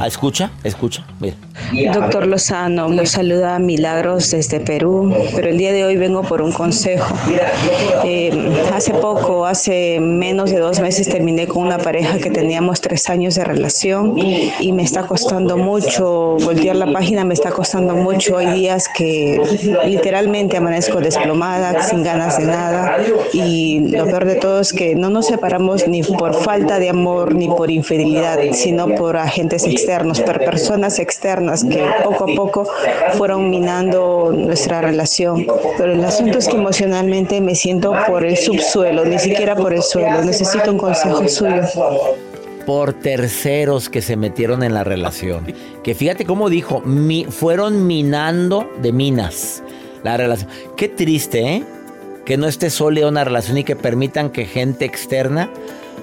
Ah, 0.00 0.06
escucha, 0.06 0.50
escucha. 0.64 1.04
Mira. 1.18 1.36
Doctor 1.92 2.26
Lozano, 2.26 2.88
los 2.88 3.10
saluda 3.10 3.58
Milagros 3.58 4.30
desde 4.30 4.60
Perú, 4.60 5.14
pero 5.34 5.48
el 5.48 5.58
día 5.58 5.72
de 5.72 5.84
hoy 5.84 5.96
vengo 5.96 6.22
por 6.22 6.40
un 6.42 6.52
consejo. 6.52 7.14
Eh, 8.04 8.30
hace 8.72 8.94
poco, 8.94 9.44
hace 9.44 9.98
menos 10.00 10.50
de 10.50 10.58
dos 10.58 10.80
meses, 10.80 11.08
terminé 11.08 11.46
con 11.46 11.64
una 11.64 11.78
pareja 11.78 12.18
que 12.18 12.30
teníamos 12.30 12.80
tres 12.80 13.08
años 13.10 13.34
de 13.34 13.44
relación 13.44 14.16
y 14.18 14.72
me 14.72 14.82
está 14.82 15.02
costando 15.02 15.56
mucho 15.56 16.36
voltear 16.42 16.76
la 16.76 16.90
página, 16.92 17.24
me 17.24 17.34
está 17.34 17.50
costando 17.50 17.94
mucho. 17.94 18.38
Hay 18.38 18.52
días 18.52 18.86
que 18.88 19.40
literalmente 19.84 20.56
amanezco 20.56 21.00
desplomada, 21.00 21.82
sin 21.82 22.02
ganas 22.02 22.38
de 22.38 22.46
nada 22.46 22.96
y 23.32 23.80
lo 23.90 24.06
peor 24.06 24.24
de 24.24 24.36
todo 24.36 24.60
es 24.60 24.72
que 24.72 24.94
no 24.94 25.10
nos 25.10 25.26
separamos 25.26 25.86
ni 25.86 26.02
por 26.02 26.34
falta 26.34 26.78
de 26.78 26.88
amor 26.88 27.34
ni 27.34 27.48
por 27.48 27.70
infidelidad, 27.70 28.38
sino 28.52 28.88
por 28.94 29.16
agentes 29.16 29.64
externos, 29.64 30.20
por 30.20 30.38
personas 30.44 30.98
externas 30.98 31.47
que 31.68 31.84
poco 32.04 32.24
a 32.24 32.34
poco 32.34 32.68
fueron 33.14 33.50
minando 33.50 34.32
nuestra 34.34 34.80
relación. 34.80 35.46
Pero 35.76 35.92
el 35.92 36.04
asunto 36.04 36.38
es 36.38 36.48
que 36.48 36.56
emocionalmente 36.56 37.40
me 37.40 37.54
siento 37.54 37.94
por 38.06 38.24
el 38.24 38.36
subsuelo, 38.36 39.04
ni 39.04 39.18
siquiera 39.18 39.54
por 39.56 39.72
el 39.72 39.82
suelo. 39.82 40.22
Necesito 40.24 40.70
un 40.70 40.78
consejo 40.78 41.26
suyo. 41.28 41.62
por 42.66 42.92
terceros 42.92 43.88
que 43.88 44.02
se 44.02 44.16
metieron 44.16 44.62
en 44.62 44.74
la 44.74 44.84
relación. 44.84 45.46
Que 45.82 45.94
fíjate 45.94 46.26
cómo 46.26 46.50
dijo, 46.50 46.80
mi- 46.84 47.24
fueron 47.24 47.86
minando 47.86 48.68
de 48.82 48.92
minas 48.92 49.62
la 50.02 50.18
relación. 50.18 50.50
Qué 50.76 50.88
triste, 50.90 51.40
¿eh? 51.40 51.62
Que 52.26 52.36
no 52.36 52.46
esté 52.46 52.68
sólida 52.68 53.08
una 53.08 53.24
relación 53.24 53.56
y 53.56 53.64
que 53.64 53.74
permitan 53.74 54.28
que 54.28 54.44
gente 54.44 54.84
externa 54.84 55.48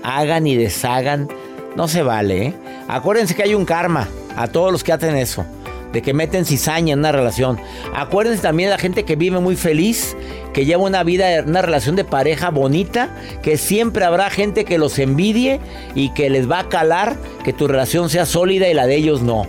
hagan 0.02 0.48
y 0.48 0.56
deshagan. 0.56 1.28
No 1.76 1.88
se 1.88 2.02
vale, 2.02 2.46
¿eh? 2.48 2.54
Acuérdense 2.88 3.36
que 3.36 3.44
hay 3.44 3.54
un 3.54 3.66
karma 3.66 4.08
a 4.36 4.48
todos 4.48 4.72
los 4.72 4.84
que 4.84 4.94
hacen 4.94 5.16
eso. 5.16 5.46
De 5.94 6.02
que 6.02 6.14
meten 6.14 6.46
cizaña 6.46 6.94
en 6.94 7.00
una 7.00 7.14
relación. 7.14 7.58
Acuérdense 7.94 8.42
también 8.42 8.68
de 8.68 8.76
la 8.76 8.82
gente 8.82 9.06
que 9.06 9.16
vive 9.16 9.40
muy 9.40 9.56
feliz, 9.56 10.18
que 10.54 10.66
lleva 10.66 10.84
una 10.84 11.04
vida, 11.04 11.44
una 11.46 11.62
relación 11.62 11.96
de 11.96 12.04
pareja 12.04 12.50
bonita, 12.50 13.16
que 13.42 13.58
siempre 13.58 14.04
habrá 14.04 14.30
gente 14.30 14.66
que 14.66 14.78
los 14.78 15.00
envidie 15.00 15.62
y 15.96 16.14
que 16.14 16.30
les 16.30 16.52
va 16.52 16.60
a 16.60 16.70
calar 16.70 17.16
que 17.46 17.54
tu 17.54 17.68
relación 17.68 18.10
sea 18.10 18.26
sólida 18.26 18.68
y 18.68 18.74
la 18.74 18.88
de 18.88 18.96
ellos 18.96 19.22
no. 19.22 19.48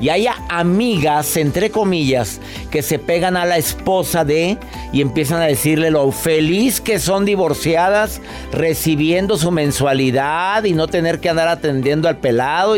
Y 0.00 0.08
haya 0.08 0.34
amigas, 0.48 1.36
entre 1.36 1.70
comillas, 1.70 2.40
que 2.70 2.82
se 2.82 2.98
pegan 2.98 3.36
a 3.36 3.44
la 3.44 3.58
esposa 3.58 4.24
de 4.24 4.58
y 4.92 5.00
empiezan 5.00 5.40
a 5.40 5.46
decirle 5.46 5.90
lo 5.90 6.10
feliz 6.10 6.80
que 6.80 6.98
son 6.98 7.24
divorciadas, 7.24 8.20
recibiendo 8.52 9.38
su 9.38 9.50
mensualidad 9.50 10.64
y 10.64 10.72
no 10.72 10.88
tener 10.88 11.20
que 11.20 11.28
andar 11.28 11.48
atendiendo 11.48 12.08
al 12.08 12.18
pelado. 12.18 12.76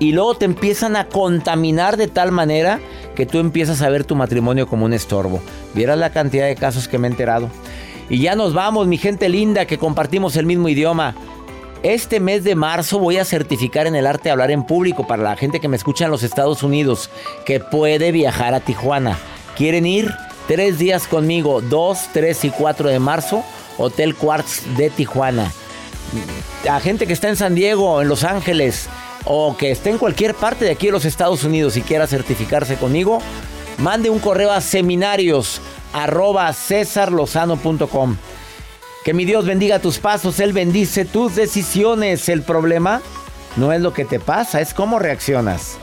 Y 0.00 0.12
luego 0.12 0.34
te 0.34 0.46
empiezan 0.46 0.96
a 0.96 1.06
contaminar 1.06 1.96
de 1.96 2.08
tal 2.08 2.32
manera 2.32 2.80
que 3.14 3.26
tú 3.26 3.38
empiezas 3.38 3.82
a 3.82 3.90
ver 3.90 4.04
tu 4.04 4.16
matrimonio 4.16 4.66
como 4.66 4.86
un 4.86 4.94
estorbo. 4.94 5.40
Vieras 5.74 5.98
la 5.98 6.10
cantidad 6.10 6.46
de 6.46 6.56
casos 6.56 6.88
que 6.88 6.98
me 6.98 7.06
he 7.06 7.10
enterado. 7.10 7.50
Y 8.08 8.18
ya 8.18 8.34
nos 8.34 8.54
vamos, 8.54 8.88
mi 8.88 8.96
gente 8.96 9.28
linda, 9.28 9.66
que 9.66 9.78
compartimos 9.78 10.36
el 10.36 10.46
mismo 10.46 10.68
idioma. 10.68 11.14
Este 11.82 12.18
mes 12.18 12.44
de 12.44 12.54
marzo 12.54 12.98
voy 12.98 13.18
a 13.18 13.24
certificar 13.24 13.86
en 13.86 13.94
el 13.94 14.06
arte 14.06 14.24
de 14.24 14.30
hablar 14.30 14.50
en 14.50 14.64
público 14.64 15.06
para 15.06 15.22
la 15.22 15.36
gente 15.36 15.60
que 15.60 15.68
me 15.68 15.76
escucha 15.76 16.06
en 16.06 16.10
los 16.10 16.22
Estados 16.22 16.62
Unidos, 16.62 17.10
que 17.44 17.60
puede 17.60 18.10
viajar 18.10 18.54
a 18.54 18.60
Tijuana. 18.60 19.18
¿Quieren 19.54 19.86
ir? 19.86 20.10
Tres 20.48 20.78
días 20.78 21.06
conmigo, 21.06 21.60
2, 21.60 21.98
3 22.12 22.44
y 22.46 22.50
4 22.50 22.88
de 22.88 22.98
marzo, 22.98 23.44
Hotel 23.76 24.14
Quartz 24.14 24.64
de 24.76 24.88
Tijuana. 24.90 25.52
A 26.68 26.80
gente 26.80 27.06
que 27.06 27.12
está 27.12 27.28
en 27.28 27.36
San 27.36 27.54
Diego, 27.54 28.02
en 28.02 28.08
Los 28.08 28.24
Ángeles, 28.24 28.88
o 29.24 29.56
que 29.56 29.70
esté 29.70 29.90
en 29.90 29.98
cualquier 29.98 30.34
parte 30.34 30.64
de 30.64 30.70
aquí 30.70 30.86
de 30.86 30.92
los 30.92 31.04
Estados 31.04 31.44
Unidos 31.44 31.76
y 31.76 31.82
quiera 31.82 32.06
certificarse 32.06 32.76
conmigo, 32.76 33.20
mande 33.78 34.10
un 34.10 34.18
correo 34.18 34.52
a 34.52 34.60
seminarios. 34.60 35.60
Que 39.04 39.14
mi 39.14 39.24
Dios 39.24 39.46
bendiga 39.46 39.78
tus 39.78 39.98
pasos, 39.98 40.40
Él 40.40 40.52
bendice 40.52 41.04
tus 41.04 41.34
decisiones. 41.34 42.28
El 42.28 42.42
problema 42.42 43.00
no 43.56 43.72
es 43.72 43.80
lo 43.80 43.92
que 43.92 44.04
te 44.04 44.20
pasa, 44.20 44.60
es 44.60 44.74
cómo 44.74 44.98
reaccionas 44.98 45.78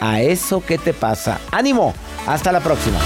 a 0.00 0.20
eso 0.20 0.64
que 0.64 0.78
te 0.78 0.92
pasa. 0.92 1.40
Ánimo, 1.50 1.94
hasta 2.26 2.52
la 2.52 2.60
próxima. 2.60 2.98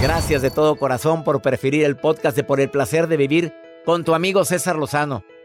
Gracias 0.00 0.42
de 0.42 0.50
todo 0.50 0.76
corazón 0.76 1.22
por 1.22 1.40
preferir 1.42 1.84
el 1.84 1.96
podcast 1.96 2.36
de 2.36 2.42
Por 2.42 2.60
el 2.60 2.70
Placer 2.70 3.06
de 3.06 3.16
Vivir 3.16 3.54
con 3.84 4.02
tu 4.02 4.14
amigo 4.14 4.44
César 4.44 4.76
Lozano. 4.76 5.22